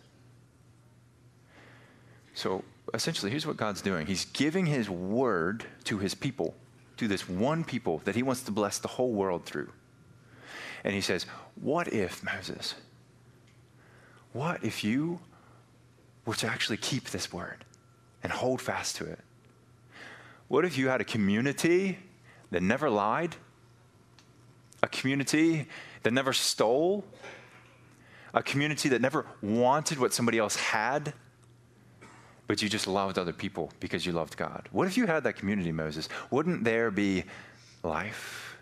So 2.34 2.64
essentially, 2.92 3.30
here's 3.30 3.46
what 3.46 3.56
God's 3.56 3.82
doing 3.82 4.06
He's 4.06 4.26
giving 4.26 4.66
His 4.66 4.88
word 4.88 5.64
to 5.84 5.98
His 5.98 6.14
people, 6.14 6.54
to 6.98 7.08
this 7.08 7.28
one 7.28 7.64
people 7.64 8.02
that 8.04 8.14
He 8.14 8.22
wants 8.22 8.42
to 8.42 8.50
bless 8.50 8.78
the 8.78 8.88
whole 8.88 9.12
world 9.12 9.44
through. 9.44 9.70
And 10.84 10.94
He 10.94 11.00
says, 11.00 11.26
What 11.54 11.88
if, 11.88 12.22
Moses? 12.22 12.74
What 14.36 14.62
if 14.62 14.84
you 14.84 15.18
were 16.26 16.34
to 16.34 16.46
actually 16.46 16.76
keep 16.76 17.04
this 17.04 17.32
word 17.32 17.64
and 18.22 18.30
hold 18.30 18.60
fast 18.60 18.96
to 18.96 19.06
it? 19.06 19.18
What 20.48 20.66
if 20.66 20.76
you 20.76 20.88
had 20.88 21.00
a 21.00 21.04
community 21.04 21.96
that 22.50 22.62
never 22.62 22.90
lied? 22.90 23.34
A 24.82 24.88
community 24.88 25.66
that 26.02 26.12
never 26.12 26.34
stole? 26.34 27.02
A 28.34 28.42
community 28.42 28.90
that 28.90 29.00
never 29.00 29.24
wanted 29.40 29.98
what 29.98 30.12
somebody 30.12 30.36
else 30.36 30.56
had? 30.56 31.14
But 32.46 32.60
you 32.60 32.68
just 32.68 32.86
loved 32.86 33.18
other 33.18 33.32
people 33.32 33.72
because 33.80 34.04
you 34.04 34.12
loved 34.12 34.36
God. 34.36 34.68
What 34.70 34.86
if 34.86 34.98
you 34.98 35.06
had 35.06 35.24
that 35.24 35.36
community, 35.36 35.72
Moses? 35.72 36.10
Wouldn't 36.30 36.62
there 36.62 36.90
be 36.90 37.24
life? 37.82 38.55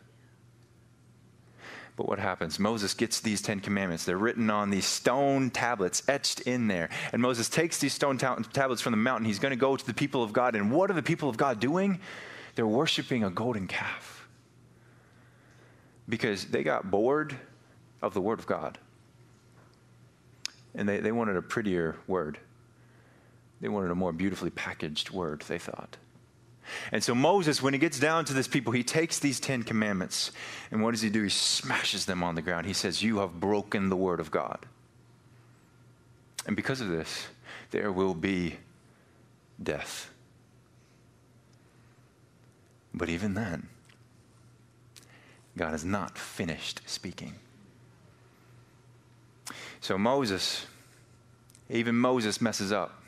But 1.96 2.09
what 2.09 2.18
happens? 2.18 2.59
Moses 2.59 2.92
gets 2.92 3.20
these 3.20 3.40
Ten 3.40 3.61
Commandments. 3.61 4.04
They're 4.04 4.18
written 4.18 4.50
on 4.50 4.70
these 4.70 4.87
stone 4.87 5.50
tablets, 5.50 6.02
etched 6.09 6.40
in 6.40 6.66
there. 6.66 6.88
And 7.12 7.22
Moses 7.22 7.48
takes 7.48 7.78
these 7.78 7.92
stone 7.92 8.18
ta- 8.18 8.37
tablets 8.52 8.83
from 8.83 8.90
the 8.90 8.96
mountain. 8.96 9.26
He's 9.26 9.38
going 9.38 9.50
to 9.50 9.57
go 9.57 9.76
to 9.76 9.87
the 9.87 9.94
people 9.94 10.22
of 10.22 10.33
God. 10.33 10.57
And 10.57 10.72
what 10.72 10.90
are 10.90 10.94
the 10.94 11.02
people 11.02 11.28
of 11.28 11.37
God 11.37 11.61
doing? 11.61 12.00
They're 12.57 12.66
worshiping 12.66 13.22
a 13.22 13.30
golden 13.30 13.68
calf 13.68 14.26
because 16.09 16.46
they 16.46 16.64
got 16.64 16.90
bored 16.90 17.37
of 18.02 18.12
the 18.12 18.20
Word 18.20 18.40
of 18.40 18.46
God. 18.46 18.78
And 20.74 20.88
they, 20.88 20.98
they 20.98 21.12
wanted 21.12 21.37
a 21.37 21.42
prettier 21.42 21.96
word. 22.09 22.38
They 23.61 23.68
wanted 23.68 23.92
a 23.92 23.94
more 23.94 24.12
beautifully 24.12 24.50
packaged 24.50 25.11
word, 25.11 25.42
they 25.42 25.59
thought. 25.59 25.96
And 26.92 27.03
so 27.03 27.14
Moses, 27.14 27.62
when 27.62 27.74
he 27.74 27.79
gets 27.79 27.98
down 27.98 28.24
to 28.27 28.33
this 28.33 28.48
people, 28.48 28.72
he 28.72 28.83
takes 28.83 29.18
these 29.18 29.40
Ten 29.40 29.62
Commandments, 29.62 30.33
and 30.70 30.83
what 30.83 30.92
does 30.92 31.03
he 31.03 31.11
do? 31.11 31.22
He 31.22 31.29
smashes 31.29 32.07
them 32.07 32.22
on 32.22 32.35
the 32.35 32.42
ground. 32.42 32.66
He 32.66 32.72
says, 32.72 33.03
You 33.03 33.18
have 33.18 33.40
broken 33.40 33.88
the 33.88 33.96
word 33.96 34.20
of 34.20 34.31
God. 34.31 34.66
And 36.46 36.57
because 36.57 36.81
of 36.81 36.88
this, 36.88 37.27
there 37.70 37.90
will 37.90 38.14
be 38.14 38.59
death. 39.62 40.11
But 42.92 43.09
even 43.09 43.35
then, 43.35 43.68
God 45.57 45.70
has 45.70 45.85
not 45.85 46.18
finished 46.18 46.81
speaking. 46.87 47.35
So 49.81 49.98
Moses, 49.98 50.66
even 51.68 51.94
Moses 51.94 52.40
messes 52.40 52.72
up. 52.72 53.03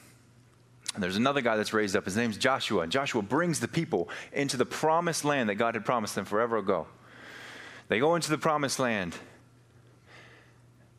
And 0.97 1.03
there's 1.03 1.19
another 1.19 1.43
guy 1.43 1.59
that's 1.59 1.75
raised 1.75 1.95
up. 1.95 2.07
His 2.07 2.17
name's 2.17 2.39
Joshua. 2.39 2.81
And 2.81 2.91
Joshua 2.91 3.21
brings 3.21 3.61
the 3.61 3.69
people 3.69 4.09
into 4.33 4.57
the 4.57 4.65
promised 4.65 5.27
land 5.27 5.51
that 5.51 5.57
God 5.57 5.75
had 5.75 5.85
promised 5.85 6.15
them 6.15 6.25
forever 6.25 6.57
ago. 6.57 6.87
They 7.89 7.99
go 7.99 8.15
into 8.15 8.31
the 8.31 8.39
promised 8.39 8.79
land. 8.79 9.15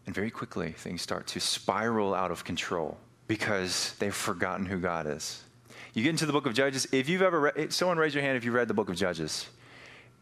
And 0.05 0.13
very 0.13 0.29
quickly, 0.29 0.73
things 0.73 1.01
start 1.01 1.25
to 1.29 1.39
spiral 1.39 2.13
out 2.13 2.29
of 2.29 2.43
control 2.43 2.99
because 3.27 3.95
they've 3.97 4.13
forgotten 4.13 4.67
who 4.67 4.79
God 4.79 5.07
is. 5.07 5.41
You 5.95 6.03
get 6.03 6.11
into 6.11 6.27
the 6.27 6.31
book 6.31 6.45
of 6.45 6.53
Judges. 6.53 6.87
If 6.91 7.09
you've 7.09 7.23
ever 7.23 7.39
read, 7.39 7.73
someone 7.73 7.97
raise 7.97 8.13
your 8.13 8.23
hand 8.23 8.37
if 8.37 8.45
you've 8.45 8.53
read 8.53 8.67
the 8.67 8.75
book 8.75 8.89
of 8.89 8.95
Judges. 8.95 9.47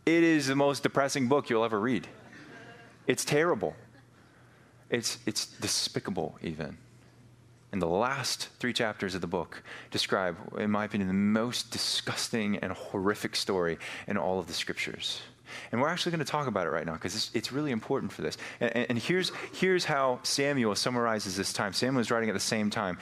It 0.06 0.24
is 0.24 0.48
the 0.48 0.56
most 0.56 0.84
depressing 0.84 1.28
book 1.28 1.50
you'll 1.50 1.66
ever 1.66 1.82
read. 1.82 2.08
It's 3.08 3.26
terrible. 3.26 3.76
It's, 4.90 5.18
it's 5.26 5.48
despicable, 5.48 6.38
even. 6.42 6.78
And 7.76 7.82
the 7.82 7.88
last 7.88 8.48
three 8.58 8.72
chapters 8.72 9.16
of 9.16 9.22
the 9.22 9.28
book 9.28 9.62
describe, 9.92 10.38
in 10.58 10.72
my 10.72 10.86
opinion, 10.86 11.10
the 11.10 11.14
most 11.14 11.72
disgusting 11.72 12.56
and 12.60 12.72
horrific 12.72 13.36
story 13.36 13.80
in 14.08 14.16
all 14.16 14.40
of 14.40 14.48
the 14.48 14.54
scriptures. 14.54 15.20
And 15.74 15.82
we're 15.82 15.90
actually 15.90 16.14
going 16.14 16.24
to 16.24 16.32
talk 16.32 16.48
about 16.48 16.68
it 16.68 16.70
right 16.70 16.86
now 16.86 16.94
because 16.94 17.16
it's, 17.16 17.32
it's, 17.34 17.52
really 17.52 17.72
important 17.72 18.14
for 18.14 18.22
this. 18.22 18.38
And, 18.62 18.74
and, 18.78 18.86
and, 18.92 18.98
here's, 18.98 19.34
here's 19.52 19.84
how 19.84 20.22
Samuel 20.24 20.74
summarizes 20.76 21.36
this 21.36 21.52
time. 21.52 21.74
Samuel 21.74 22.00
is 22.00 22.10
writing 22.10 22.30
at 22.30 22.34
the 22.34 22.40
same 22.40 22.70
time. 22.70 22.98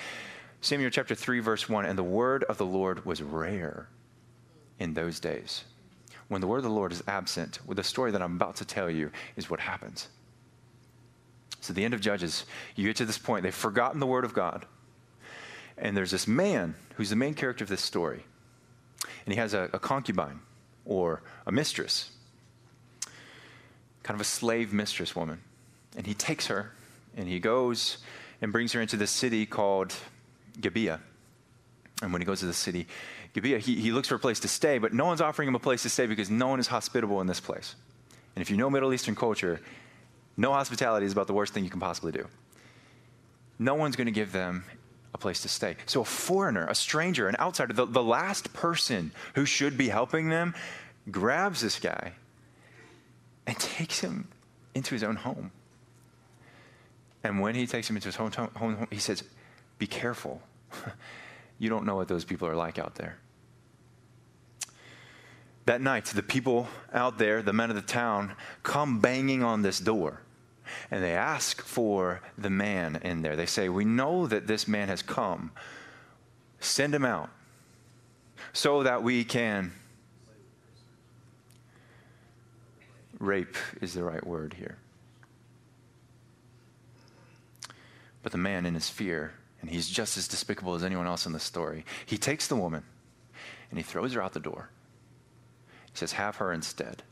Samuel 0.62 0.89
chapter 0.89 1.13
3, 1.13 1.39
verse 1.39 1.69
1 1.69 1.86
And 1.86 1.95
the 1.95 2.01
word 2.01 2.43
of 2.45 2.57
the 2.57 2.65
Lord 2.65 3.05
was 3.05 3.21
rare 3.21 3.89
in 4.79 4.95
those 4.95 5.19
days. 5.19 5.65
When 6.29 6.41
the 6.41 6.47
word 6.47 6.57
of 6.57 6.63
the 6.63 6.71
Lord 6.71 6.91
is 6.91 7.03
absent, 7.07 7.59
with 7.67 7.77
the 7.77 7.83
story 7.83 8.09
that 8.09 8.23
I'm 8.23 8.38
about 8.38 8.55
to 8.55 8.65
tell 8.65 8.89
you 8.89 9.12
is 9.36 9.51
what 9.51 9.59
happens. 9.59 10.07
So, 11.63 11.71
the 11.71 11.86
end 11.86 11.93
of 11.93 12.02
Judges, 12.02 12.43
you 12.76 12.86
get 12.88 12.97
to 12.97 13.06
this 13.06 13.17
point, 13.17 13.43
they've 13.43 13.56
forgotten 13.56 14.02
the 14.02 14.06
word 14.06 14.26
of 14.26 14.34
God. 14.34 14.65
And 15.78 15.95
there's 15.95 16.12
this 16.12 16.28
man 16.28 16.76
who's 16.95 17.10
the 17.10 17.15
main 17.15 17.36
character 17.36 17.63
of 17.63 17.69
this 17.69 17.80
story. 17.80 18.26
And 19.26 19.34
he 19.34 19.39
has 19.39 19.54
a, 19.54 19.69
a 19.71 19.80
concubine 19.80 20.41
or 20.84 21.21
a 21.47 21.54
mistress, 21.54 22.12
kind 24.04 24.15
of 24.15 24.19
a 24.19 24.26
slave 24.26 24.73
mistress 24.73 25.15
woman. 25.15 25.39
And 25.95 26.06
he 26.06 26.13
takes 26.13 26.47
her 26.47 26.73
and 27.15 27.30
he 27.30 27.39
goes 27.39 27.99
and 28.41 28.52
brings 28.52 28.73
her 28.73 28.82
into 28.82 28.97
this 28.97 29.12
city 29.12 29.45
called 29.45 29.95
Gibeah. 30.60 30.99
And 32.02 32.12
when 32.12 32.21
he 32.21 32.26
goes 32.26 32.41
to 32.41 32.45
the 32.45 32.52
city, 32.52 32.88
Gibeah, 33.32 33.60
he, 33.60 33.76
he 33.76 33.93
looks 33.93 34.10
for 34.10 34.15
a 34.15 34.19
place 34.19 34.41
to 34.41 34.49
stay, 34.49 34.80
but 34.80 34.91
no 34.91 35.06
one's 35.06 35.21
offering 35.21 35.47
him 35.47 35.56
a 35.56 35.60
place 35.60 35.84
to 35.84 35.89
stay 35.89 36.08
because 36.08 36.30
no 36.30 36.49
one 36.49 36.60
is 36.60 36.67
hospitable 36.67 37.21
in 37.21 37.28
this 37.28 37.39
place. 37.39 37.76
And 38.36 38.41
if 38.41 38.52
you 38.52 38.58
know 38.58 38.69
Middle 38.69 38.93
Eastern 38.93 39.15
culture, 39.15 39.62
no 40.36 40.52
hospitality 40.52 41.06
is 41.06 41.12
about 41.12 41.28
the 41.28 41.34
worst 41.34 41.54
thing 41.54 41.63
you 41.63 41.69
can 41.69 41.80
possibly 41.80 42.12
do. 42.12 42.28
No 43.60 43.76
one's 43.76 43.96
going 43.96 44.06
to 44.06 44.12
give 44.12 44.32
them 44.32 44.63
a 45.13 45.17
place 45.17 45.41
to 45.41 45.48
stay. 45.48 45.76
So, 45.86 46.02
a 46.02 46.06
foreigner, 46.06 46.65
a 46.65 46.76
stranger, 46.76 47.28
an 47.28 47.36
outsider, 47.39 47.74
the, 47.74 47.86
the 47.86 48.04
last 48.04 48.52
person 48.54 49.12
who 49.36 49.46
should 49.46 49.78
be 49.78 49.89
helping 49.89 50.30
them 50.30 50.56
grabs 51.12 51.62
this 51.62 51.80
guy 51.80 52.13
and 53.46 53.58
takes 53.60 54.00
him 54.00 54.28
into 54.74 54.96
his 54.96 55.04
own 55.04 55.17
home. 55.17 55.52
And 57.24 57.39
when 57.39 57.56
he 57.56 57.67
takes 57.67 57.89
him 57.89 57.96
into 57.96 58.08
his 58.08 58.15
home, 58.15 58.32
home, 58.32 58.50
home 58.56 58.88
he 58.89 59.00
says, 59.00 59.24
Be 59.78 59.86
careful. 59.86 60.41
you 61.60 61.69
don't 61.69 61.86
know 61.86 61.96
what 61.96 62.08
those 62.08 62.26
people 62.26 62.48
are 62.48 62.56
like 62.56 62.80
out 62.80 62.96
there. 62.96 63.17
That 65.65 65.80
night, 65.80 66.06
the 66.06 66.24
people 66.24 66.67
out 66.91 67.17
there, 67.19 67.41
the 67.41 67.54
men 67.54 67.69
of 67.69 67.78
the 67.78 67.82
town, 67.82 68.36
come 68.63 69.00
banging 69.00 69.43
on 69.43 69.62
this 69.62 69.80
door 69.80 70.22
and 70.91 71.03
they 71.03 71.13
ask 71.13 71.62
for 71.62 72.21
the 72.38 72.49
man 72.49 72.97
in 73.03 73.21
there. 73.21 73.36
They 73.36 73.45
say, 73.45 73.69
We 73.69 73.86
know 73.86 74.27
that 74.27 74.47
this 74.47 74.67
man 74.67 74.88
has 74.88 75.01
come. 75.01 75.51
Send 76.59 76.95
him 76.95 77.05
out 77.05 77.29
so 78.53 78.83
that 78.83 79.03
we 79.03 79.23
can. 79.23 79.71
Rape 83.19 83.55
is 83.81 83.93
the 83.93 84.03
right 84.03 84.25
word 84.25 84.53
here. 84.53 84.77
But 88.21 88.31
the 88.31 88.38
man, 88.38 88.65
in 88.65 88.73
his 88.73 88.89
fear, 88.89 89.33
and 89.62 89.69
he's 89.69 89.89
just 89.89 90.17
as 90.17 90.27
despicable 90.27 90.75
as 90.75 90.83
anyone 90.83 91.07
else 91.07 91.25
in 91.25 91.33
the 91.33 91.39
story, 91.39 91.86
he 92.05 92.17
takes 92.17 92.47
the 92.47 92.55
woman 92.55 92.83
and 93.69 93.79
he 93.79 93.83
throws 93.83 94.13
her 94.13 94.21
out 94.21 94.33
the 94.33 94.39
door. 94.39 94.69
He 95.91 95.97
says, 95.97 96.13
Have 96.13 96.38
her 96.38 96.51
instead. 96.51 97.03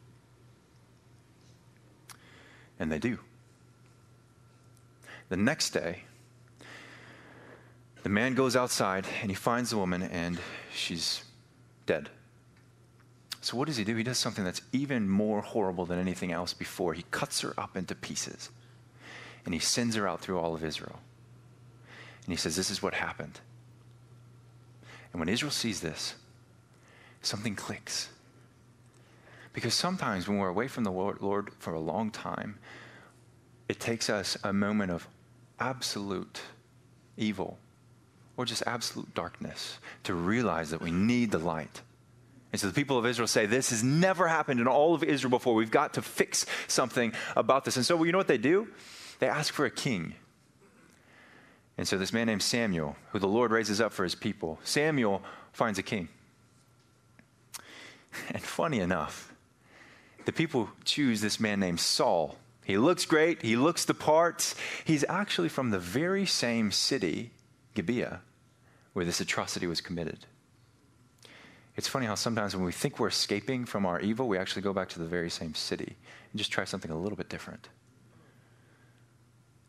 And 2.80 2.92
they 2.92 3.00
do. 3.00 3.20
The 5.32 5.38
next 5.38 5.70
day, 5.70 6.04
the 8.04 8.10
man 8.10 8.36
goes 8.36 8.58
outside 8.58 9.08
and 9.22 9.32
he 9.32 9.34
finds 9.36 9.70
the 9.70 9.78
woman 9.78 10.04
and 10.04 10.38
she's 10.76 11.24
dead. 11.86 12.10
So, 13.40 13.56
what 13.56 13.70
does 13.70 13.78
he 13.78 13.86
do? 13.86 13.96
He 13.96 14.04
does 14.04 14.18
something 14.18 14.44
that's 14.44 14.62
even 14.74 15.08
more 15.08 15.40
horrible 15.40 15.86
than 15.86 16.00
anything 16.00 16.34
else 16.34 16.54
before. 16.54 16.94
He 16.94 17.06
cuts 17.12 17.40
her 17.40 17.54
up 17.58 17.78
into 17.78 17.96
pieces 17.96 18.50
and 19.46 19.54
he 19.54 19.60
sends 19.62 19.96
her 19.96 20.06
out 20.06 20.20
through 20.20 20.38
all 20.38 20.54
of 20.54 20.66
Israel. 20.66 21.00
And 22.26 22.34
he 22.34 22.38
says, 22.38 22.58
This 22.58 22.70
is 22.70 22.84
what 22.84 22.96
happened. 22.96 23.40
And 25.14 25.22
when 25.22 25.30
Israel 25.30 25.54
sees 25.54 25.80
this, 25.80 26.16
something 27.22 27.56
clicks. 27.56 28.10
Because 29.54 29.76
sometimes 29.76 30.28
when 30.28 30.40
we're 30.40 30.50
away 30.50 30.68
from 30.68 30.84
the 30.84 30.92
Lord 30.92 31.52
for 31.58 31.74
a 31.74 31.80
long 31.80 32.12
time, 32.12 32.60
it 33.70 33.80
takes 33.80 34.10
us 34.10 34.38
a 34.44 34.52
moment 34.52 34.92
of 34.92 35.08
absolute 35.62 36.42
evil 37.16 37.58
or 38.36 38.46
just 38.46 38.64
absolute 38.66 39.14
darkness 39.14 39.78
to 40.04 40.14
realize 40.14 40.72
that 40.72 40.82
we 40.82 40.92
need 40.92 41.32
the 41.32 41.38
light. 41.38 41.82
And 42.52 42.60
so 42.60 42.68
the 42.68 42.74
people 42.74 42.98
of 42.98 43.06
Israel 43.06 43.28
say, 43.28 43.46
This 43.46 43.70
has 43.70 43.84
never 43.84 44.28
happened 44.28 44.60
in 44.60 44.68
all 44.68 44.94
of 44.94 45.04
Israel 45.04 45.30
before. 45.30 45.54
We've 45.54 45.72
got 45.72 45.94
to 45.94 46.02
fix 46.02 46.46
something 46.68 47.14
about 47.38 47.64
this. 47.64 47.78
And 47.78 47.86
so, 47.86 48.04
you 48.04 48.12
know 48.12 48.18
what 48.18 48.28
they 48.28 48.38
do? 48.38 48.68
They 49.20 49.28
ask 49.28 49.54
for 49.54 49.66
a 49.66 49.72
king. 49.72 50.16
And 51.78 51.88
so, 51.88 51.98
this 51.98 52.12
man 52.12 52.28
named 52.28 52.42
Samuel, 52.42 52.98
who 53.12 53.20
the 53.20 53.28
Lord 53.28 53.52
raises 53.52 53.80
up 53.80 53.94
for 53.94 54.04
his 54.04 54.16
people, 54.16 54.60
Samuel 54.64 55.22
finds 55.54 55.80
a 55.80 55.84
king. 55.84 56.10
And 58.34 58.44
funny 58.44 58.82
enough, 58.82 59.34
the 60.26 60.34
people 60.34 60.70
choose 60.84 61.22
this 61.22 61.40
man 61.40 61.62
named 61.62 61.80
Saul. 61.80 62.36
He 62.64 62.78
looks 62.78 63.06
great, 63.06 63.42
he 63.42 63.56
looks 63.56 63.86
the 63.86 63.94
part. 63.94 64.54
He's 64.86 65.04
actually 65.10 65.50
from 65.50 65.72
the 65.72 65.80
very 65.80 66.26
same 66.26 66.72
city, 66.72 67.32
Gibeah, 67.74 68.22
where 68.94 69.06
this 69.06 69.20
atrocity 69.20 69.68
was 69.68 69.82
committed. 69.82 70.26
It's 71.76 71.88
funny 71.88 72.06
how 72.06 72.16
sometimes 72.16 72.56
when 72.56 72.66
we 72.66 72.72
think 72.72 73.00
we're 73.00 73.08
escaping 73.08 73.66
from 73.66 73.86
our 73.86 74.00
evil, 74.00 74.28
we 74.28 74.38
actually 74.38 74.62
go 74.62 74.74
back 74.74 74.90
to 74.90 75.00
the 75.00 75.06
very 75.06 75.30
same 75.30 75.56
city 75.56 75.96
and 76.32 76.38
just 76.38 76.52
try 76.52 76.66
something 76.66 76.92
a 76.92 76.98
little 76.98 77.18
bit 77.18 77.30
different. 77.30 77.70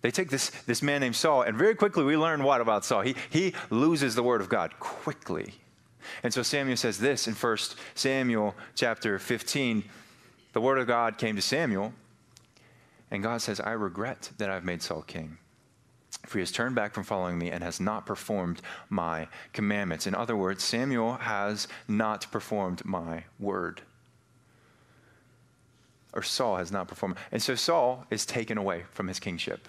They 0.02 0.10
take 0.10 0.30
this, 0.30 0.50
this 0.66 0.82
man 0.82 1.00
named 1.00 1.14
Saul, 1.14 1.42
and 1.42 1.56
very 1.56 1.76
quickly 1.76 2.02
we 2.02 2.16
learn 2.16 2.42
what 2.42 2.60
about 2.60 2.84
Saul? 2.84 3.02
He, 3.02 3.14
he 3.30 3.54
loses 3.70 4.16
the 4.16 4.22
word 4.22 4.40
of 4.40 4.48
God 4.48 4.78
quickly. 4.80 5.54
And 6.24 6.34
so 6.34 6.42
Samuel 6.42 6.76
says 6.76 6.98
this 6.98 7.28
in 7.28 7.34
1 7.34 7.56
Samuel 7.94 8.56
chapter 8.74 9.18
15 9.18 9.84
the 10.52 10.60
word 10.60 10.78
of 10.78 10.86
God 10.86 11.16
came 11.16 11.36
to 11.36 11.42
Samuel, 11.42 11.94
and 13.12 13.22
God 13.22 13.42
says, 13.42 13.60
I 13.60 13.72
regret 13.72 14.30
that 14.38 14.48
I've 14.48 14.64
made 14.64 14.82
Saul 14.82 15.02
king. 15.02 15.36
For 16.26 16.38
he 16.38 16.40
has 16.40 16.50
turned 16.50 16.74
back 16.74 16.94
from 16.94 17.04
following 17.04 17.38
me 17.38 17.50
and 17.50 17.62
has 17.62 17.78
not 17.78 18.06
performed 18.06 18.62
my 18.88 19.28
commandments. 19.52 20.06
In 20.06 20.14
other 20.14 20.34
words, 20.34 20.64
Samuel 20.64 21.14
has 21.14 21.68
not 21.86 22.32
performed 22.32 22.82
my 22.86 23.24
word. 23.38 23.82
Or 26.14 26.22
Saul 26.22 26.56
has 26.56 26.72
not 26.72 26.88
performed. 26.88 27.16
And 27.30 27.42
so 27.42 27.54
Saul 27.54 28.06
is 28.08 28.24
taken 28.24 28.56
away 28.56 28.84
from 28.92 29.08
his 29.08 29.20
kingship. 29.20 29.68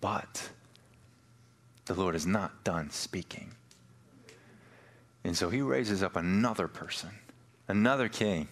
But 0.00 0.50
the 1.86 1.94
Lord 1.94 2.14
is 2.14 2.26
not 2.26 2.62
done 2.62 2.90
speaking. 2.90 3.54
And 5.24 5.36
so 5.36 5.48
he 5.48 5.62
raises 5.62 6.00
up 6.00 6.14
another 6.14 6.68
person, 6.68 7.10
another 7.66 8.08
king. 8.08 8.46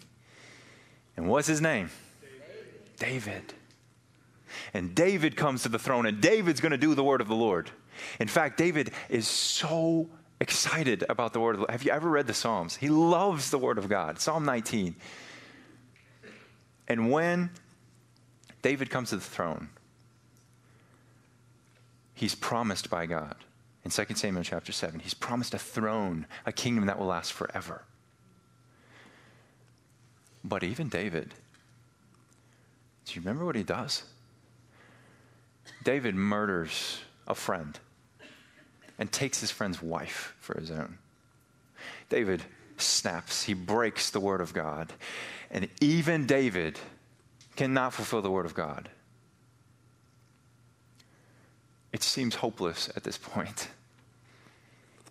And 1.17 1.29
what's 1.29 1.47
his 1.47 1.61
name? 1.61 1.91
David. 2.99 3.55
And 4.73 4.95
David 4.95 5.37
comes 5.37 5.63
to 5.63 5.69
the 5.69 5.79
throne, 5.79 6.07
and 6.07 6.21
David's 6.21 6.61
going 6.61 6.73
to 6.73 6.79
do 6.79 6.95
the 6.95 7.05
word 7.05 7.21
of 7.21 7.29
the 7.29 7.35
Lord. 7.35 7.71
In 8.21 8.29
fact, 8.29 8.57
David 8.57 8.91
is 9.09 9.27
so 9.27 10.09
excited 10.41 11.05
about 11.09 11.33
the 11.33 11.41
word 11.41 11.53
of 11.53 11.57
the 11.57 11.61
Lord. 11.63 11.71
Have 11.71 11.85
you 11.85 11.93
ever 11.93 12.09
read 12.09 12.27
the 12.27 12.35
Psalms? 12.35 12.77
He 12.77 12.89
loves 12.89 13.51
the 13.51 13.59
word 13.59 13.79
of 13.79 13.89
God. 13.89 14.19
Psalm 14.19 14.45
19. 14.45 14.95
And 16.89 17.11
when 17.11 17.51
David 18.63 18.91
comes 18.91 19.11
to 19.11 19.17
the 19.17 19.23
throne, 19.23 19.71
he's 22.15 22.35
promised 22.35 22.91
by 22.91 23.07
God. 23.07 23.37
In 23.85 23.91
2 23.91 24.05
Samuel 24.15 24.45
chapter 24.45 24.73
7, 24.73 25.01
he's 25.01 25.15
promised 25.15 25.53
a 25.55 25.59
throne, 25.59 26.27
a 26.47 26.53
kingdom 26.53 26.87
that 26.87 26.99
will 26.99 27.07
last 27.07 27.33
forever. 27.33 27.85
But 30.43 30.63
even 30.63 30.89
David, 30.89 31.35
do 33.05 33.15
you 33.15 33.21
remember 33.21 33.45
what 33.45 33.57
he 33.57 33.63
does? 33.63 34.05
David 35.83 36.15
murders 36.15 37.01
a 37.27 37.35
friend 37.35 37.79
and 38.99 39.11
takes 39.11 39.41
his 39.41 39.51
friend's 39.51 39.83
wife 39.83 40.35
for 40.41 40.59
his 40.59 40.71
own. 40.71 40.99
David 42.09 42.43
snaps, 42.77 43.45
he 43.45 43.55
breaks 43.55 44.11
the 44.11 44.21
word 44.21 44.41
of 44.41 44.53
God. 44.53 44.93
And 45.51 45.69
even 45.81 46.27
David 46.27 46.79
cannot 47.57 47.93
fulfill 47.93 48.23
the 48.23 48.31
word 48.31 48.47
of 48.47 48.55
God 48.55 48.89
it 51.95 52.03
seems 52.03 52.35
hopeless 52.35 52.91
at 52.97 53.05
this 53.05 53.17
point. 53.17 53.69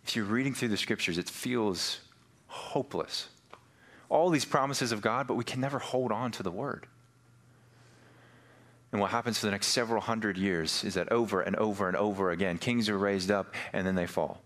If 0.05 0.17
you're 0.17 0.25
reading 0.25 0.53
through 0.53 0.67
the 0.67 0.75
scriptures, 0.75 1.17
it 1.17 1.29
feels 1.29 2.01
hopeless. 2.47 3.29
All 4.09 4.29
these 4.29 4.43
promises 4.43 4.91
of 4.91 4.99
God, 4.99 5.25
but 5.25 5.35
we 5.35 5.45
can 5.45 5.61
never 5.61 5.79
hold 5.79 6.11
on 6.11 6.31
to 6.33 6.43
the 6.43 6.51
word. 6.51 6.85
And 8.93 9.01
what 9.01 9.09
happens 9.09 9.39
for 9.39 9.47
the 9.47 9.51
next 9.51 9.67
several 9.67 9.99
hundred 9.99 10.37
years 10.37 10.83
is 10.83 10.93
that 10.93 11.11
over 11.11 11.41
and 11.41 11.55
over 11.55 11.87
and 11.87 11.97
over 11.97 12.29
again, 12.29 12.59
kings 12.59 12.89
are 12.89 12.97
raised 12.97 13.31
up 13.31 13.55
and 13.73 13.87
then 13.87 13.95
they 13.95 14.05
fall. 14.05 14.39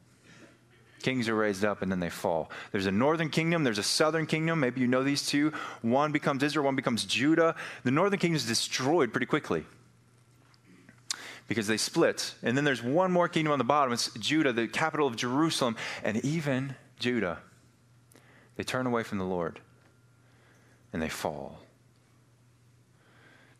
Kings 1.01 1.27
are 1.27 1.35
raised 1.35 1.65
up 1.65 1.81
and 1.81 1.91
then 1.91 1.99
they 1.99 2.09
fall. 2.09 2.49
There's 2.71 2.85
a 2.85 2.91
northern 2.91 3.29
kingdom, 3.29 3.65
there's 3.65 3.77
a 3.77 3.83
southern 3.83 4.25
kingdom. 4.25 4.61
Maybe 4.61 4.79
you 4.79 4.87
know 4.87 5.03
these 5.03 5.27
two. 5.27 5.51
One 5.81 6.13
becomes 6.13 6.43
Israel, 6.43 6.63
one 6.63 6.77
becomes 6.77 7.03
Judah. 7.03 7.55
The 7.83 7.91
northern 7.91 8.19
kingdom 8.19 8.37
is 8.37 8.47
destroyed 8.47 9.11
pretty 9.11 9.25
quickly 9.25 9.65
because 11.49 11.67
they 11.67 11.77
split. 11.77 12.33
And 12.41 12.55
then 12.55 12.63
there's 12.63 12.81
one 12.81 13.11
more 13.11 13.27
kingdom 13.27 13.51
on 13.51 13.59
the 13.59 13.65
bottom. 13.65 13.91
It's 13.91 14.13
Judah, 14.13 14.53
the 14.53 14.69
capital 14.69 15.07
of 15.07 15.17
Jerusalem. 15.17 15.75
And 16.05 16.23
even 16.23 16.77
Judah, 16.99 17.39
they 18.55 18.63
turn 18.63 18.87
away 18.87 19.03
from 19.03 19.17
the 19.17 19.25
Lord 19.25 19.59
and 20.93 21.01
they 21.01 21.09
fall. 21.09 21.59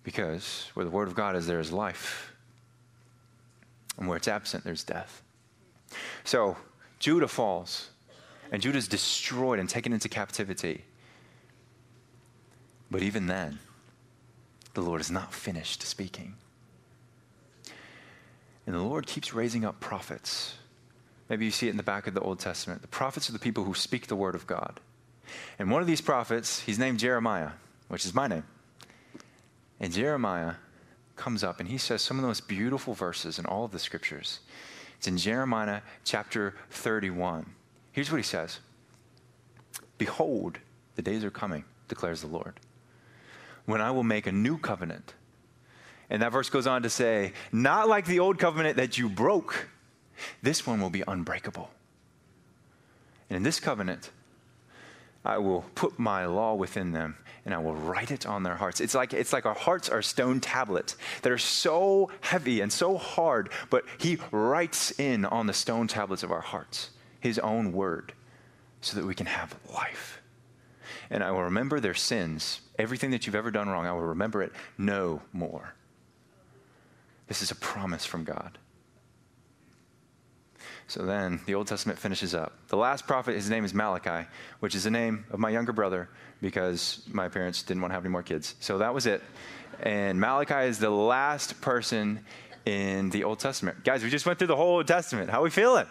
Because 0.08 0.72
where 0.74 0.86
the 0.86 0.90
word 0.90 1.10
of 1.10 1.16
God 1.16 1.36
is, 1.36 1.48
there 1.48 1.60
is 1.60 1.74
life. 1.74 2.34
And 3.98 4.08
where 4.08 4.16
it's 4.16 4.30
absent, 4.30 4.64
there's 4.64 4.86
death. 4.86 5.22
So 6.24 6.56
Judah 6.98 7.28
falls, 7.28 7.90
and 8.50 8.62
Judah 8.62 8.78
is 8.78 8.88
destroyed 8.88 9.60
and 9.60 9.68
taken 9.68 9.92
into 9.92 10.08
captivity. 10.08 10.86
But 12.90 13.02
even 13.04 13.28
then, 13.28 13.60
the 14.76 14.82
Lord 14.82 15.02
is 15.02 15.12
not 15.12 15.34
finished 15.34 15.84
speaking. 15.84 16.36
And 18.66 18.74
the 18.74 18.80
Lord 18.80 19.08
keeps 19.08 19.34
raising 19.34 19.66
up 19.66 19.82
prophets. 19.82 20.56
Maybe 21.28 21.44
you 21.44 21.52
see 21.52 21.68
it 21.68 21.72
in 21.72 21.78
the 21.78 21.84
back 21.84 22.08
of 22.08 22.14
the 22.14 22.22
Old 22.22 22.40
Testament. 22.40 22.82
The 22.82 22.88
prophets 22.88 23.28
are 23.28 23.34
the 23.34 23.40
people 23.40 23.66
who 23.66 23.74
speak 23.74 24.08
the 24.08 24.16
word 24.16 24.36
of 24.36 24.48
God. 24.48 24.80
And 25.60 25.70
one 25.70 25.82
of 25.82 25.88
these 25.88 26.00
prophets, 26.00 26.62
he's 26.62 26.80
named 26.80 27.00
Jeremiah, 27.00 27.52
which 27.90 28.06
is 28.06 28.16
my 28.16 28.28
name. 28.28 28.46
And 29.80 29.94
Jeremiah 29.94 30.56
comes 31.16 31.44
up 31.44 31.60
and 31.60 31.70
he 31.70 31.78
says 31.78 32.02
some 32.02 32.18
of 32.18 32.22
the 32.22 32.28
most 32.28 32.48
beautiful 32.48 32.94
verses 32.94 33.40
in 33.40 33.46
all 33.46 33.66
of 33.66 33.72
the 33.72 33.80
scriptures. 33.80 34.40
It's 34.98 35.08
in 35.08 35.18
Jeremiah 35.18 35.82
chapter 36.04 36.56
31. 36.72 37.46
Here's 37.92 38.12
what 38.12 38.18
he 38.18 38.24
says 38.24 38.60
Behold, 39.98 40.60
the 40.96 41.02
days 41.02 41.24
are 41.24 41.32
coming, 41.32 41.64
declares 41.88 42.22
the 42.22 42.28
Lord, 42.28 42.60
when 43.66 43.82
I 43.82 43.92
will 43.92 44.04
make 44.04 44.28
a 44.28 44.32
new 44.32 44.58
covenant 44.58 45.14
and 46.10 46.22
that 46.22 46.32
verse 46.32 46.50
goes 46.50 46.68
on 46.68 46.84
to 46.84 46.90
say, 46.90 47.34
not 47.52 47.90
like 47.90 48.06
the 48.06 48.20
old 48.20 48.40
covenant 48.40 48.78
that 48.78 48.98
you 48.98 49.10
broke, 49.10 49.68
this 50.42 50.66
one 50.66 50.80
will 50.80 50.90
be 50.90 51.04
unbreakable. 51.08 51.70
And 53.30 53.38
in 53.38 53.44
this 53.44 53.60
covenant, 53.60 54.12
I 55.26 55.38
will 55.38 55.66
put 55.76 56.00
my 56.00 56.26
law 56.26 56.54
within 56.54 56.94
them 56.94 57.18
and 57.48 57.56
I 57.56 57.60
will 57.60 57.76
write 57.76 58.12
it 58.12 58.26
on 58.26 58.44
their 58.44 58.58
hearts. 58.58 58.82
It's 58.82 58.94
like, 58.94 59.14
it's 59.14 59.32
like 59.32 59.46
our 59.46 59.56
hearts 59.56 59.88
are 59.88 60.02
stone 60.02 60.42
tablets 60.42 60.98
that 61.22 61.32
are 61.32 61.38
so 61.38 62.12
heavy 62.20 62.60
and 62.60 62.72
so 62.72 62.98
hard, 62.98 63.50
but 63.70 63.86
He 63.98 64.18
writes 64.32 64.92
in 65.00 65.24
on 65.24 65.48
the 65.48 65.54
stone 65.54 65.88
tablets 65.88 66.24
of 66.24 66.32
our 66.32 66.42
hearts 66.42 66.90
His 67.22 67.40
own 67.40 67.72
word 67.72 68.12
so 68.82 68.98
that 68.98 69.06
we 69.06 69.16
can 69.16 69.28
have 69.28 69.56
life. 69.74 70.22
And 71.10 71.24
I 71.24 71.32
will 71.32 71.44
remember 71.44 71.80
their 71.80 71.94
sins, 71.94 72.60
everything 72.78 73.12
that 73.12 73.26
you've 73.26 73.34
ever 73.36 73.50
done 73.50 73.70
wrong, 73.70 73.86
I 73.86 73.94
will 73.94 74.02
remember 74.02 74.42
it 74.44 74.52
no 74.78 75.22
more. 75.32 75.74
This 77.28 77.42
is 77.42 77.50
a 77.50 77.56
promise 77.56 78.06
from 78.06 78.26
God. 78.26 78.58
So 80.88 81.06
then 81.06 81.42
the 81.46 81.56
Old 81.56 81.68
Testament 81.68 82.00
finishes 82.00 82.34
up. 82.34 82.54
The 82.70 82.78
last 82.78 83.06
prophet, 83.06 83.36
his 83.36 83.50
name 83.50 83.66
is 83.66 83.74
Malachi, 83.74 84.28
which 84.62 84.74
is 84.74 84.86
the 84.86 84.92
name 84.92 85.26
of 85.32 85.40
my 85.40 85.50
younger 85.50 85.74
brother 85.74 86.10
because 86.42 87.04
my 87.08 87.28
parents 87.28 87.62
didn't 87.62 87.82
want 87.82 87.92
to 87.92 87.96
have 87.96 88.06
any 88.06 88.12
more 88.12 88.24
kids. 88.24 88.56
So 88.62 88.78
that 88.78 88.94
was 88.94 89.06
it. 89.06 89.22
And 89.82 90.20
Malachi 90.20 90.70
is 90.70 90.80
the 90.80 90.90
last 90.90 91.60
person 91.60 92.22
in 92.66 93.10
the 93.10 93.26
Old 93.26 93.40
Testament. 93.40 93.84
Guys, 93.84 94.02
we 94.02 94.10
just 94.10 94.26
went 94.26 94.40
through 94.40 94.48
the 94.48 94.56
whole 94.56 94.78
Old 94.78 94.88
Testament. 94.88 95.30
How 95.30 95.42
are 95.42 95.44
we 95.44 95.50
feeling? 95.50 95.88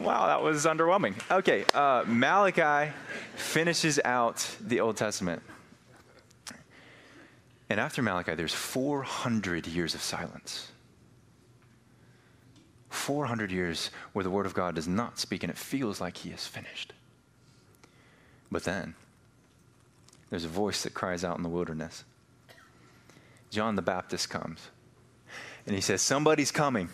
Wow, 0.00 0.26
that 0.26 0.42
was 0.42 0.64
underwhelming. 0.64 1.14
Okay, 1.30 1.64
uh, 1.74 2.04
Malachi 2.06 2.92
finishes 3.34 4.00
out 4.04 4.56
the 4.60 4.80
Old 4.80 4.96
Testament. 4.96 5.42
And 7.68 7.80
after 7.80 8.02
Malachi, 8.02 8.34
there's 8.34 8.54
400 8.54 9.66
years 9.66 9.94
of 9.94 10.02
silence. 10.02 10.70
400 12.88 13.50
years 13.50 13.90
where 14.12 14.22
the 14.22 14.30
Word 14.30 14.46
of 14.46 14.54
God 14.54 14.74
does 14.74 14.88
not 14.88 15.18
speak 15.18 15.42
and 15.42 15.50
it 15.50 15.58
feels 15.58 16.00
like 16.00 16.18
He 16.18 16.30
is 16.30 16.46
finished. 16.46 16.92
But 18.50 18.64
then, 18.64 18.94
there's 20.30 20.44
a 20.44 20.48
voice 20.48 20.82
that 20.82 20.94
cries 20.94 21.24
out 21.24 21.36
in 21.36 21.42
the 21.42 21.48
wilderness. 21.48 22.04
John 23.50 23.76
the 23.76 23.82
Baptist 23.82 24.28
comes 24.28 24.68
and 25.66 25.74
he 25.74 25.80
says, 25.80 26.02
Somebody's 26.02 26.50
coming 26.50 26.88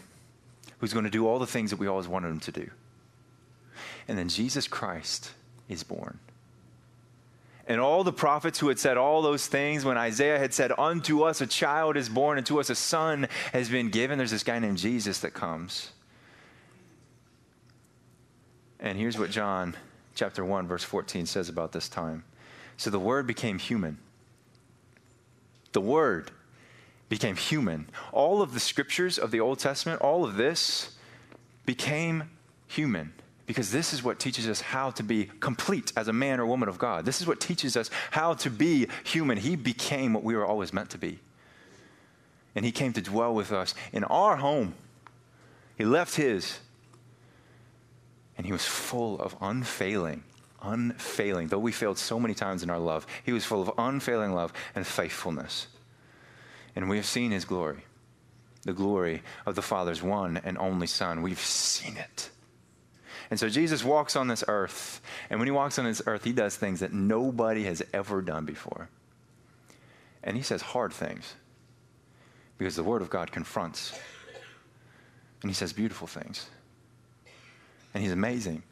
who's 0.78 0.92
going 0.92 1.04
to 1.04 1.10
do 1.10 1.26
all 1.26 1.38
the 1.38 1.46
things 1.46 1.70
that 1.70 1.78
we 1.78 1.86
always 1.86 2.08
wanted 2.08 2.28
him 2.28 2.40
to 2.40 2.52
do. 2.52 2.70
And 4.08 4.18
then 4.18 4.28
Jesus 4.28 4.66
Christ 4.66 5.32
is 5.68 5.82
born. 5.82 6.18
And 7.66 7.80
all 7.80 8.02
the 8.02 8.12
prophets 8.12 8.58
who 8.58 8.68
had 8.68 8.78
said 8.78 8.96
all 8.96 9.22
those 9.22 9.46
things, 9.46 9.84
when 9.84 9.96
Isaiah 9.96 10.38
had 10.38 10.52
said, 10.52 10.72
Unto 10.76 11.22
us 11.22 11.40
a 11.40 11.46
child 11.46 11.96
is 11.96 12.08
born, 12.08 12.38
and 12.38 12.46
to 12.48 12.58
us 12.58 12.70
a 12.70 12.74
son 12.74 13.28
has 13.52 13.68
been 13.68 13.88
given, 13.88 14.18
there's 14.18 14.32
this 14.32 14.42
guy 14.42 14.58
named 14.58 14.78
Jesus 14.78 15.20
that 15.20 15.32
comes. 15.32 15.92
And 18.80 18.98
here's 18.98 19.16
what 19.16 19.30
John 19.30 19.76
chapter 20.16 20.44
1, 20.44 20.66
verse 20.66 20.82
14 20.82 21.26
says 21.26 21.48
about 21.48 21.70
this 21.70 21.88
time. 21.88 22.24
So 22.76 22.90
the 22.90 22.98
Word 22.98 23.28
became 23.28 23.58
human. 23.58 23.98
The 25.70 25.80
Word 25.80 26.32
became 27.08 27.36
human. 27.36 27.88
All 28.10 28.42
of 28.42 28.54
the 28.54 28.60
scriptures 28.60 29.18
of 29.18 29.30
the 29.30 29.38
Old 29.38 29.60
Testament, 29.60 30.00
all 30.00 30.24
of 30.24 30.34
this 30.34 30.96
became 31.64 32.24
human 32.66 33.12
because 33.46 33.72
this 33.72 33.92
is 33.92 34.02
what 34.02 34.18
teaches 34.18 34.48
us 34.48 34.60
how 34.60 34.90
to 34.92 35.02
be 35.02 35.30
complete 35.40 35.92
as 35.96 36.08
a 36.08 36.12
man 36.12 36.40
or 36.40 36.46
woman 36.46 36.68
of 36.68 36.78
God. 36.78 37.04
This 37.04 37.20
is 37.20 37.26
what 37.26 37.40
teaches 37.40 37.76
us 37.76 37.90
how 38.10 38.34
to 38.34 38.50
be 38.50 38.88
human. 39.04 39.38
He 39.38 39.56
became 39.56 40.12
what 40.12 40.24
we 40.24 40.36
were 40.36 40.46
always 40.46 40.72
meant 40.72 40.90
to 40.90 40.98
be. 40.98 41.18
And 42.54 42.64
He 42.64 42.72
came 42.72 42.92
to 42.92 43.02
dwell 43.02 43.34
with 43.34 43.52
us 43.52 43.74
in 43.92 44.04
our 44.04 44.36
home. 44.36 44.74
He 45.76 45.84
left 45.84 46.16
His, 46.16 46.60
and 48.36 48.46
He 48.46 48.52
was 48.52 48.64
full 48.64 49.18
of 49.18 49.36
unfailing 49.40 50.22
unfailing, 50.62 51.48
though 51.48 51.58
we 51.58 51.72
failed 51.72 51.98
so 51.98 52.18
many 52.18 52.34
times 52.34 52.62
in 52.62 52.70
our 52.70 52.78
love, 52.78 53.06
he 53.24 53.32
was 53.32 53.44
full 53.44 53.62
of 53.62 53.72
unfailing 53.78 54.32
love 54.32 54.52
and 54.74 54.86
faithfulness. 54.86 55.66
And 56.74 56.88
we 56.88 56.96
have 56.96 57.06
seen 57.06 57.32
his 57.32 57.44
glory, 57.44 57.84
the 58.62 58.72
glory 58.72 59.22
of 59.44 59.54
the 59.54 59.62
Father's 59.62 60.02
one 60.02 60.40
and 60.42 60.56
only 60.56 60.86
Son. 60.86 61.22
We've 61.22 61.38
seen 61.38 61.96
it. 61.96 62.30
And 63.32 63.40
so 63.40 63.48
Jesus 63.48 63.82
walks 63.82 64.14
on 64.14 64.28
this 64.28 64.44
earth, 64.46 65.00
and 65.30 65.40
when 65.40 65.46
he 65.46 65.52
walks 65.52 65.78
on 65.78 65.86
this 65.86 66.02
earth, 66.04 66.22
he 66.22 66.34
does 66.34 66.54
things 66.54 66.80
that 66.80 66.92
nobody 66.92 67.64
has 67.64 67.82
ever 67.94 68.20
done 68.20 68.44
before. 68.44 68.90
And 70.22 70.36
he 70.36 70.42
says 70.42 70.60
hard 70.60 70.92
things 70.92 71.34
because 72.58 72.76
the 72.76 72.82
Word 72.82 73.00
of 73.00 73.08
God 73.08 73.32
confronts. 73.32 73.98
And 75.40 75.50
he 75.50 75.54
says 75.54 75.72
beautiful 75.72 76.06
things. 76.06 76.44
And 77.94 78.02
he's 78.02 78.12
amazing. 78.12 78.64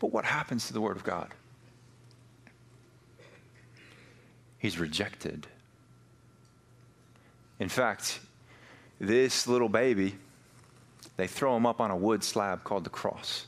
But 0.00 0.08
what 0.08 0.24
happens 0.24 0.66
to 0.66 0.72
the 0.72 0.80
Word 0.80 0.96
of 0.96 1.04
God? 1.04 1.32
He's 4.58 4.76
rejected. 4.76 5.46
In 7.60 7.68
fact, 7.68 8.18
this 8.98 9.46
little 9.46 9.68
baby, 9.68 10.16
they 11.16 11.26
throw 11.26 11.56
him 11.56 11.66
up 11.66 11.80
on 11.80 11.90
a 11.90 11.96
wood 11.96 12.22
slab 12.22 12.64
called 12.64 12.84
the 12.84 12.90
cross 12.90 13.46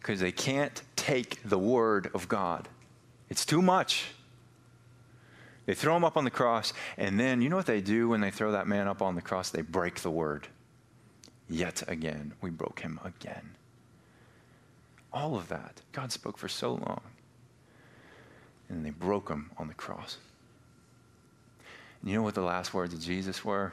because 0.00 0.20
they 0.20 0.32
can't 0.32 0.82
take 0.94 1.42
the 1.44 1.58
Word 1.58 2.10
of 2.14 2.28
God. 2.28 2.68
It's 3.28 3.44
too 3.44 3.60
much. 3.60 4.06
They 5.66 5.74
throw 5.74 5.96
him 5.96 6.04
up 6.04 6.16
on 6.16 6.24
the 6.24 6.30
cross, 6.30 6.72
and 6.96 7.18
then 7.18 7.42
you 7.42 7.48
know 7.48 7.56
what 7.56 7.66
they 7.66 7.80
do 7.80 8.08
when 8.08 8.20
they 8.20 8.30
throw 8.30 8.52
that 8.52 8.68
man 8.68 8.86
up 8.86 9.02
on 9.02 9.16
the 9.16 9.22
cross? 9.22 9.50
They 9.50 9.62
break 9.62 10.00
the 10.00 10.10
Word. 10.10 10.46
Yet 11.48 11.82
again, 11.88 12.34
we 12.40 12.50
broke 12.50 12.80
him 12.80 13.00
again 13.04 13.56
all 15.16 15.34
of 15.34 15.48
that. 15.48 15.80
God 15.92 16.12
spoke 16.12 16.36
for 16.36 16.46
so 16.46 16.72
long. 16.74 17.00
And 18.68 18.84
they 18.84 18.90
broke 18.90 19.30
him 19.30 19.50
on 19.56 19.66
the 19.66 19.74
cross. 19.74 20.18
And 22.02 22.10
you 22.10 22.16
know 22.16 22.22
what 22.22 22.34
the 22.34 22.42
last 22.42 22.74
words 22.74 22.92
of 22.92 23.00
Jesus 23.00 23.42
were? 23.44 23.72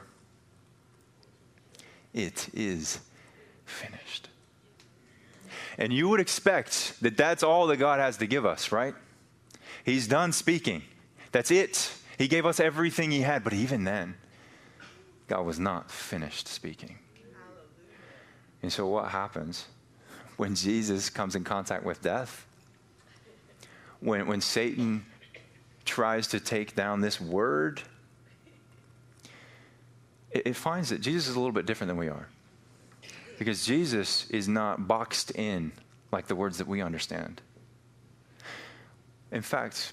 It 2.14 2.48
is 2.54 3.00
finished. 3.66 4.28
And 5.76 5.92
you 5.92 6.08
would 6.08 6.20
expect 6.20 7.00
that 7.02 7.16
that's 7.16 7.42
all 7.42 7.66
that 7.66 7.76
God 7.76 7.98
has 7.98 8.16
to 8.18 8.26
give 8.26 8.46
us, 8.46 8.72
right? 8.72 8.94
He's 9.84 10.08
done 10.08 10.32
speaking. 10.32 10.82
That's 11.32 11.50
it. 11.50 11.92
He 12.16 12.28
gave 12.28 12.46
us 12.46 12.60
everything 12.60 13.10
He 13.10 13.20
had. 13.20 13.44
But 13.44 13.52
even 13.52 13.84
then, 13.84 14.14
God 15.26 15.44
was 15.44 15.58
not 15.58 15.90
finished 15.90 16.48
speaking. 16.48 16.98
And 18.62 18.72
so 18.72 18.86
what 18.86 19.08
happens? 19.10 19.66
when 20.36 20.54
Jesus 20.54 21.10
comes 21.10 21.36
in 21.36 21.44
contact 21.44 21.84
with 21.84 22.02
death, 22.02 22.46
when, 24.00 24.26
when 24.26 24.40
Satan 24.40 25.06
tries 25.84 26.28
to 26.28 26.40
take 26.40 26.74
down 26.74 27.00
this 27.00 27.20
word, 27.20 27.82
it, 30.34 30.48
it 30.48 30.56
finds 30.56 30.90
that 30.90 31.00
Jesus 31.00 31.28
is 31.28 31.36
a 31.36 31.38
little 31.38 31.52
bit 31.52 31.64
different 31.64 31.88
than 31.88 31.96
we 31.96 32.08
are. 32.08 32.28
Because 33.38 33.64
Jesus 33.64 34.28
is 34.30 34.48
not 34.48 34.86
boxed 34.86 35.30
in 35.32 35.72
like 36.12 36.26
the 36.26 36.36
words 36.36 36.58
that 36.58 36.68
we 36.68 36.82
understand. 36.82 37.40
In 39.32 39.42
fact, 39.42 39.92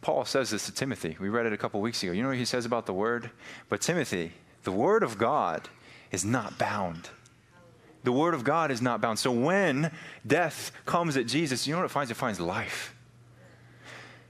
Paul 0.00 0.24
says 0.24 0.50
this 0.50 0.66
to 0.66 0.72
Timothy. 0.72 1.16
We 1.18 1.28
read 1.28 1.46
it 1.46 1.52
a 1.52 1.56
couple 1.56 1.80
weeks 1.80 2.02
ago. 2.02 2.12
You 2.12 2.22
know 2.22 2.28
what 2.28 2.36
he 2.36 2.44
says 2.44 2.66
about 2.66 2.86
the 2.86 2.92
word? 2.92 3.30
But 3.68 3.80
Timothy, 3.80 4.32
the 4.64 4.72
word 4.72 5.02
of 5.02 5.16
God 5.16 5.68
is 6.10 6.24
not 6.24 6.58
bound. 6.58 7.08
The 8.04 8.12
word 8.12 8.34
of 8.34 8.44
God 8.44 8.70
is 8.70 8.82
not 8.82 9.00
bound. 9.00 9.18
So 9.18 9.32
when 9.32 9.90
death 10.26 10.70
comes 10.84 11.16
at 11.16 11.26
Jesus, 11.26 11.66
you 11.66 11.72
know 11.72 11.80
what 11.80 11.86
it 11.86 11.90
finds? 11.90 12.10
It 12.10 12.14
finds 12.14 12.38
life. 12.38 12.94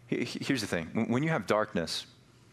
Here's 0.07 0.61
the 0.61 0.67
thing 0.69 1.09
when 1.09 1.23
you 1.25 1.31
have 1.31 1.47
darkness 1.47 2.07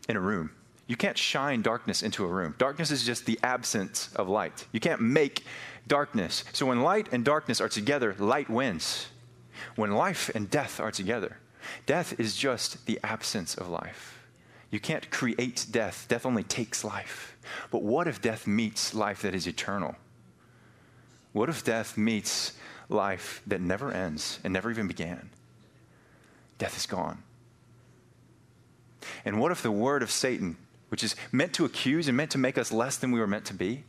in 0.10 0.18
a 0.18 0.20
room, 0.20 0.50
you 0.88 0.96
can't 0.98 1.17
shine 1.17 1.62
darkness 1.62 2.04
into 2.04 2.26
a 2.26 2.28
room. 2.28 2.56
Darkness 2.58 2.91
is 2.91 3.06
just 3.06 3.26
the 3.26 3.39
absence 3.41 4.10
of 4.15 4.28
light. 4.28 4.65
You 4.72 4.80
can't 4.80 5.02
make 5.02 5.46
darkness. 5.88 6.43
So 6.52 6.65
when 6.65 6.82
light 6.82 7.08
and 7.12 7.24
darkness 7.24 7.62
are 7.62 7.69
together, 7.69 8.15
light 8.19 8.50
wins. 8.50 9.08
When 9.76 9.91
life 9.91 10.30
and 10.36 10.50
death 10.50 10.80
are 10.80 10.91
together, 10.91 11.38
death 11.86 12.19
is 12.19 12.36
just 12.36 12.86
the 12.86 13.00
absence 13.04 13.56
of 13.56 13.69
life. 13.69 14.19
You 14.72 14.80
can't 14.80 15.10
create 15.10 15.67
death, 15.72 16.06
death 16.10 16.26
only 16.26 16.43
takes 16.43 16.84
life. 16.84 17.38
But 17.72 17.84
what 17.84 18.08
if 18.08 18.22
death 18.22 18.48
meets 18.48 18.93
life 18.93 19.22
that 19.22 19.36
is 19.36 19.48
eternal? 19.48 19.96
What 21.32 21.48
if 21.48 21.63
death 21.63 21.98
meets 21.98 22.54
life 22.89 23.41
that 23.48 23.62
never 23.62 23.91
ends 23.91 24.39
and 24.43 24.52
never 24.52 24.69
even 24.69 24.88
began? 24.88 25.30
Death 26.58 26.76
is 26.76 26.86
gone. 26.86 27.19
And 29.26 29.39
what 29.39 29.52
if 29.52 29.62
the 29.62 29.72
word 29.72 30.02
of 30.02 30.12
Satan, 30.12 30.58
which 30.94 31.04
is 31.04 31.16
meant 31.32 31.54
to 31.54 31.66
accuse 31.66 32.08
and 32.08 32.16
meant 32.16 32.30
to 32.30 32.38
make 32.38 32.56
us 32.56 32.72
less 32.72 32.98
than 32.98 33.12
we 33.12 33.20
were 33.20 33.26
meant 33.26 33.46
to 33.46 33.54
be, 33.56 33.84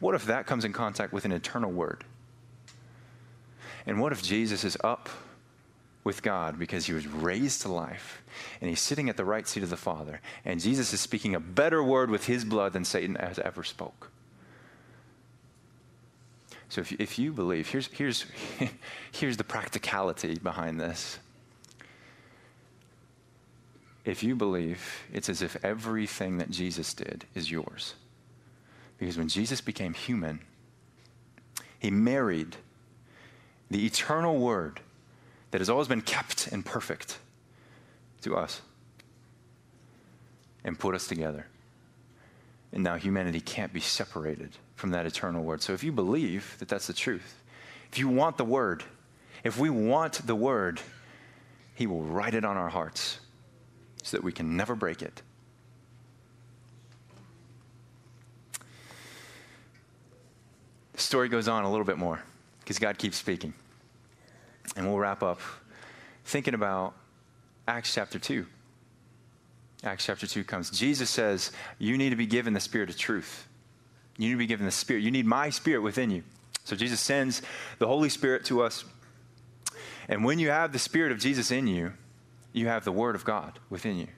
what 0.00 0.16
if 0.16 0.24
that 0.24 0.48
comes 0.48 0.64
in 0.64 0.72
contact 0.72 1.12
with 1.12 1.24
an 1.24 1.30
eternal 1.30 1.70
word? 1.70 2.02
And 3.86 4.00
what 4.00 4.10
if 4.10 4.20
Jesus 4.20 4.64
is 4.64 4.76
up 4.82 5.08
with 6.02 6.24
God 6.24 6.58
because 6.58 6.86
he 6.86 6.92
was 6.92 7.06
raised 7.06 7.62
to 7.62 7.68
life 7.68 8.20
and 8.60 8.68
he's 8.68 8.80
sitting 8.80 9.08
at 9.08 9.16
the 9.16 9.24
right 9.24 9.46
seat 9.46 9.62
of 9.62 9.70
the 9.70 9.76
Father 9.76 10.20
and 10.44 10.58
Jesus 10.58 10.92
is 10.92 11.00
speaking 11.00 11.36
a 11.36 11.38
better 11.40 11.84
word 11.84 12.10
with 12.10 12.26
his 12.26 12.44
blood 12.44 12.72
than 12.72 12.84
Satan 12.84 13.14
has 13.14 13.38
ever 13.38 13.62
spoke? 13.62 14.10
So 16.68 16.80
if 16.80 16.90
you, 16.90 16.96
if 16.98 17.16
you 17.16 17.32
believe, 17.32 17.68
here's, 17.68 17.86
here's, 17.92 18.26
here's 19.12 19.36
the 19.36 19.44
practicality 19.44 20.36
behind 20.40 20.80
this. 20.80 21.20
If 24.10 24.24
you 24.24 24.34
believe, 24.34 25.04
it's 25.12 25.28
as 25.28 25.40
if 25.40 25.56
everything 25.64 26.38
that 26.38 26.50
Jesus 26.50 26.94
did 26.94 27.26
is 27.36 27.48
yours. 27.48 27.94
Because 28.98 29.16
when 29.16 29.28
Jesus 29.28 29.60
became 29.60 29.94
human, 29.94 30.40
he 31.78 31.92
married 31.92 32.56
the 33.70 33.86
eternal 33.86 34.36
word 34.36 34.80
that 35.52 35.60
has 35.60 35.70
always 35.70 35.86
been 35.86 36.00
kept 36.00 36.48
and 36.48 36.66
perfect 36.66 37.18
to 38.22 38.34
us 38.34 38.62
and 40.64 40.76
put 40.76 40.96
us 40.96 41.06
together. 41.06 41.46
And 42.72 42.82
now 42.82 42.96
humanity 42.96 43.40
can't 43.40 43.72
be 43.72 43.78
separated 43.78 44.56
from 44.74 44.90
that 44.90 45.06
eternal 45.06 45.44
word. 45.44 45.62
So 45.62 45.72
if 45.72 45.84
you 45.84 45.92
believe 45.92 46.56
that 46.58 46.66
that's 46.66 46.88
the 46.88 46.92
truth, 46.92 47.44
if 47.92 47.96
you 47.96 48.08
want 48.08 48.38
the 48.38 48.44
word, 48.44 48.82
if 49.44 49.56
we 49.56 49.70
want 49.70 50.26
the 50.26 50.34
word, 50.34 50.80
he 51.76 51.86
will 51.86 52.02
write 52.02 52.34
it 52.34 52.44
on 52.44 52.56
our 52.56 52.70
hearts 52.70 53.20
so 54.02 54.16
that 54.16 54.24
we 54.24 54.32
can 54.32 54.56
never 54.56 54.74
break 54.74 55.02
it. 55.02 55.22
the 61.00 61.04
story 61.04 61.30
goes 61.30 61.48
on 61.48 61.64
a 61.64 61.70
little 61.70 61.86
bit 61.86 61.96
more 61.96 62.20
because 62.60 62.78
God 62.78 62.98
keeps 62.98 63.16
speaking. 63.16 63.54
And 64.76 64.86
we'll 64.86 64.98
wrap 64.98 65.22
up 65.22 65.40
thinking 66.26 66.52
about 66.52 66.92
Acts 67.66 67.94
chapter 67.94 68.18
2. 68.18 68.44
Acts 69.82 70.04
chapter 70.04 70.26
2 70.26 70.44
comes. 70.44 70.70
Jesus 70.70 71.08
says, 71.08 71.52
You 71.78 71.96
need 71.96 72.10
to 72.10 72.16
be 72.16 72.26
given 72.26 72.52
the 72.52 72.60
spirit 72.60 72.90
of 72.90 72.98
truth. 72.98 73.48
You 74.18 74.28
need 74.28 74.34
to 74.34 74.38
be 74.38 74.46
given 74.46 74.66
the 74.66 74.72
spirit. 74.72 75.02
You 75.02 75.10
need 75.10 75.24
my 75.24 75.48
spirit 75.48 75.80
within 75.80 76.10
you. 76.10 76.22
So 76.64 76.76
Jesus 76.76 77.00
sends 77.00 77.40
the 77.78 77.86
Holy 77.86 78.10
Spirit 78.10 78.44
to 78.44 78.62
us. 78.62 78.84
And 80.06 80.22
when 80.22 80.38
you 80.38 80.50
have 80.50 80.72
the 80.72 80.78
spirit 80.78 81.12
of 81.12 81.18
Jesus 81.18 81.50
in 81.50 81.66
you, 81.66 81.94
you 82.52 82.68
have 82.68 82.84
the 82.84 82.92
word 82.92 83.14
of 83.14 83.24
God 83.24 83.58
within 83.68 83.96
you. 83.96 84.08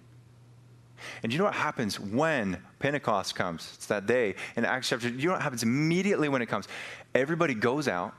And 1.23 1.33
you 1.33 1.39
know 1.39 1.45
what 1.45 1.55
happens 1.55 1.99
when 1.99 2.59
Pentecost 2.79 3.35
comes? 3.35 3.71
It's 3.75 3.87
that 3.87 4.07
day 4.07 4.37
in 4.57 4.65
Acts 4.65 4.89
chapter. 4.89 5.09
You 5.09 5.29
know 5.29 5.33
what 5.33 5.43
happens 5.43 5.63
immediately 5.63 6.29
when 6.29 6.43
it 6.43 6.47
comes? 6.47 6.69
Everybody 7.15 7.55
goes 7.55 7.89
out 7.89 8.15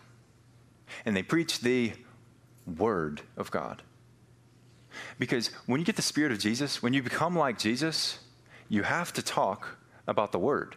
and 1.06 1.16
they 1.16 1.24
preach 1.24 1.62
the 1.62 1.94
word 2.78 3.22
of 3.38 3.52
God. 3.52 3.82
Because 5.18 5.48
when 5.66 5.80
you 5.80 5.86
get 5.86 5.96
the 5.96 6.02
Spirit 6.02 6.32
of 6.32 6.40
Jesus, 6.40 6.84
when 6.84 6.94
you 6.94 7.02
become 7.02 7.38
like 7.38 7.58
Jesus, 7.58 8.20
you 8.70 8.84
have 8.84 9.14
to 9.14 9.22
talk 9.22 9.78
about 10.08 10.32
the 10.32 10.40
Word. 10.40 10.76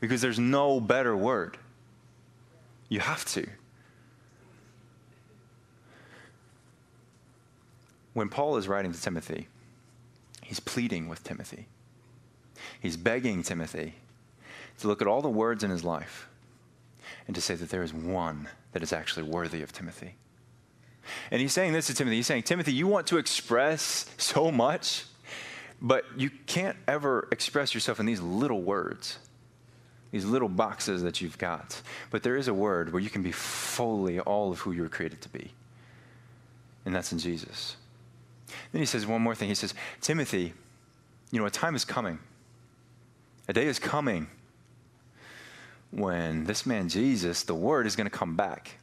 Because 0.00 0.20
there's 0.20 0.38
no 0.38 0.80
better 0.80 1.16
word. 1.16 1.56
You 2.88 3.00
have 3.00 3.24
to. 3.26 3.46
When 8.16 8.30
Paul 8.30 8.56
is 8.56 8.66
writing 8.66 8.94
to 8.94 8.98
Timothy, 9.02 9.46
he's 10.42 10.58
pleading 10.58 11.06
with 11.06 11.22
Timothy. 11.22 11.66
He's 12.80 12.96
begging 12.96 13.42
Timothy 13.42 13.92
to 14.78 14.88
look 14.88 15.02
at 15.02 15.06
all 15.06 15.20
the 15.20 15.28
words 15.28 15.62
in 15.62 15.68
his 15.68 15.84
life 15.84 16.26
and 17.26 17.34
to 17.34 17.42
say 17.42 17.56
that 17.56 17.68
there 17.68 17.82
is 17.82 17.92
one 17.92 18.48
that 18.72 18.82
is 18.82 18.90
actually 18.90 19.24
worthy 19.24 19.60
of 19.60 19.70
Timothy. 19.70 20.14
And 21.30 21.42
he's 21.42 21.52
saying 21.52 21.74
this 21.74 21.88
to 21.88 21.94
Timothy. 21.94 22.16
He's 22.16 22.26
saying, 22.26 22.44
Timothy, 22.44 22.72
you 22.72 22.86
want 22.86 23.06
to 23.08 23.18
express 23.18 24.06
so 24.16 24.50
much, 24.50 25.04
but 25.82 26.06
you 26.16 26.30
can't 26.46 26.78
ever 26.88 27.28
express 27.30 27.74
yourself 27.74 28.00
in 28.00 28.06
these 28.06 28.22
little 28.22 28.62
words, 28.62 29.18
these 30.10 30.24
little 30.24 30.48
boxes 30.48 31.02
that 31.02 31.20
you've 31.20 31.36
got. 31.36 31.82
But 32.10 32.22
there 32.22 32.38
is 32.38 32.48
a 32.48 32.54
word 32.54 32.94
where 32.94 33.02
you 33.02 33.10
can 33.10 33.22
be 33.22 33.32
fully 33.32 34.20
all 34.20 34.52
of 34.52 34.60
who 34.60 34.72
you 34.72 34.80
were 34.80 34.88
created 34.88 35.20
to 35.20 35.28
be, 35.28 35.50
and 36.86 36.94
that's 36.94 37.12
in 37.12 37.18
Jesus. 37.18 37.76
Then 38.72 38.80
he 38.80 38.86
says 38.86 39.06
one 39.06 39.22
more 39.22 39.34
thing. 39.34 39.48
He 39.48 39.54
says, 39.54 39.74
Timothy, 40.00 40.54
you 41.30 41.40
know, 41.40 41.46
a 41.46 41.50
time 41.50 41.74
is 41.74 41.84
coming, 41.84 42.18
a 43.48 43.52
day 43.52 43.66
is 43.66 43.78
coming 43.78 44.28
when 45.90 46.44
this 46.44 46.66
man 46.66 46.88
Jesus, 46.88 47.42
the 47.42 47.54
Word, 47.54 47.86
is 47.86 47.96
going 47.96 48.08
to 48.08 48.16
come 48.16 48.36
back. 48.36 48.78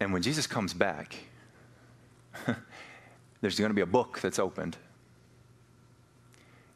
And 0.00 0.12
when 0.12 0.22
Jesus 0.22 0.46
comes 0.46 0.74
back, 0.74 1.16
there's 3.40 3.58
going 3.58 3.70
to 3.70 3.74
be 3.74 3.80
a 3.80 3.86
book 3.86 4.20
that's 4.20 4.38
opened. 4.38 4.76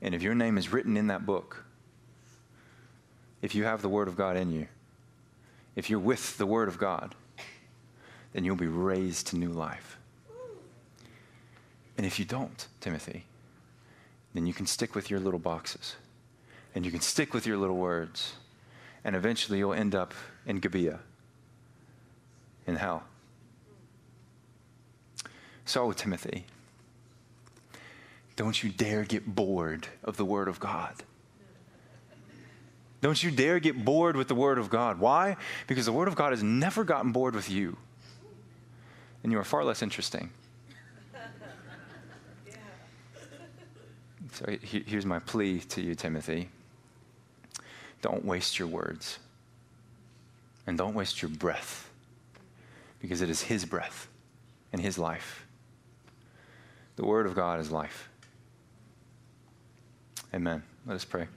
And 0.02 0.14
if 0.14 0.22
your 0.22 0.34
name 0.34 0.56
is 0.56 0.72
written 0.72 0.96
in 0.96 1.08
that 1.08 1.26
book, 1.26 1.64
if 3.42 3.54
you 3.54 3.64
have 3.64 3.82
the 3.82 3.88
Word 3.88 4.08
of 4.08 4.16
God 4.16 4.36
in 4.36 4.50
you, 4.50 4.68
if 5.76 5.90
you're 5.90 5.98
with 5.98 6.38
the 6.38 6.46
Word 6.46 6.68
of 6.68 6.78
God, 6.78 7.14
then 8.32 8.44
you'll 8.44 8.56
be 8.56 8.66
raised 8.66 9.28
to 9.28 9.36
new 9.36 9.50
life. 9.50 9.98
And 11.96 12.06
if 12.06 12.18
you 12.18 12.24
don't, 12.24 12.66
Timothy, 12.80 13.26
then 14.34 14.46
you 14.46 14.54
can 14.54 14.66
stick 14.66 14.94
with 14.94 15.10
your 15.10 15.20
little 15.20 15.40
boxes 15.40 15.96
and 16.74 16.84
you 16.84 16.90
can 16.90 17.00
stick 17.00 17.34
with 17.34 17.46
your 17.46 17.56
little 17.56 17.76
words, 17.76 18.34
and 19.04 19.16
eventually 19.16 19.58
you'll 19.58 19.74
end 19.74 19.94
up 19.94 20.14
in 20.46 20.60
Gibeah, 20.60 21.00
in 22.66 22.76
hell. 22.76 23.02
So, 25.64 25.92
Timothy, 25.92 26.46
don't 28.36 28.62
you 28.62 28.70
dare 28.70 29.04
get 29.04 29.34
bored 29.34 29.88
of 30.04 30.16
the 30.16 30.24
Word 30.24 30.48
of 30.48 30.60
God. 30.60 30.94
Don't 33.00 33.22
you 33.22 33.30
dare 33.30 33.60
get 33.60 33.84
bored 33.84 34.16
with 34.16 34.28
the 34.28 34.34
Word 34.34 34.58
of 34.58 34.68
God. 34.68 35.00
Why? 35.00 35.36
Because 35.66 35.86
the 35.86 35.92
Word 35.92 36.08
of 36.08 36.14
God 36.16 36.32
has 36.32 36.42
never 36.42 36.84
gotten 36.84 37.12
bored 37.12 37.34
with 37.34 37.50
you. 37.50 37.76
And 39.22 39.32
you 39.32 39.38
are 39.38 39.44
far 39.44 39.64
less 39.64 39.82
interesting. 39.82 40.30
So 44.32 44.46
here's 44.62 45.04
my 45.04 45.18
plea 45.18 45.58
to 45.58 45.82
you, 45.82 45.94
Timothy. 45.94 46.48
Don't 48.00 48.24
waste 48.24 48.58
your 48.58 48.68
words. 48.68 49.18
And 50.66 50.78
don't 50.78 50.94
waste 50.94 51.20
your 51.20 51.30
breath. 51.30 51.90
Because 53.00 53.22
it 53.22 53.28
is 53.28 53.42
His 53.42 53.64
breath 53.64 54.08
and 54.72 54.80
His 54.80 54.98
life 54.98 55.46
the 57.00 57.06
Word 57.06 57.24
of 57.24 57.34
God 57.34 57.60
is 57.60 57.70
life. 57.70 58.10
Amen. 60.34 60.62
Let 60.84 60.96
us 60.96 61.04
pray. 61.06 61.28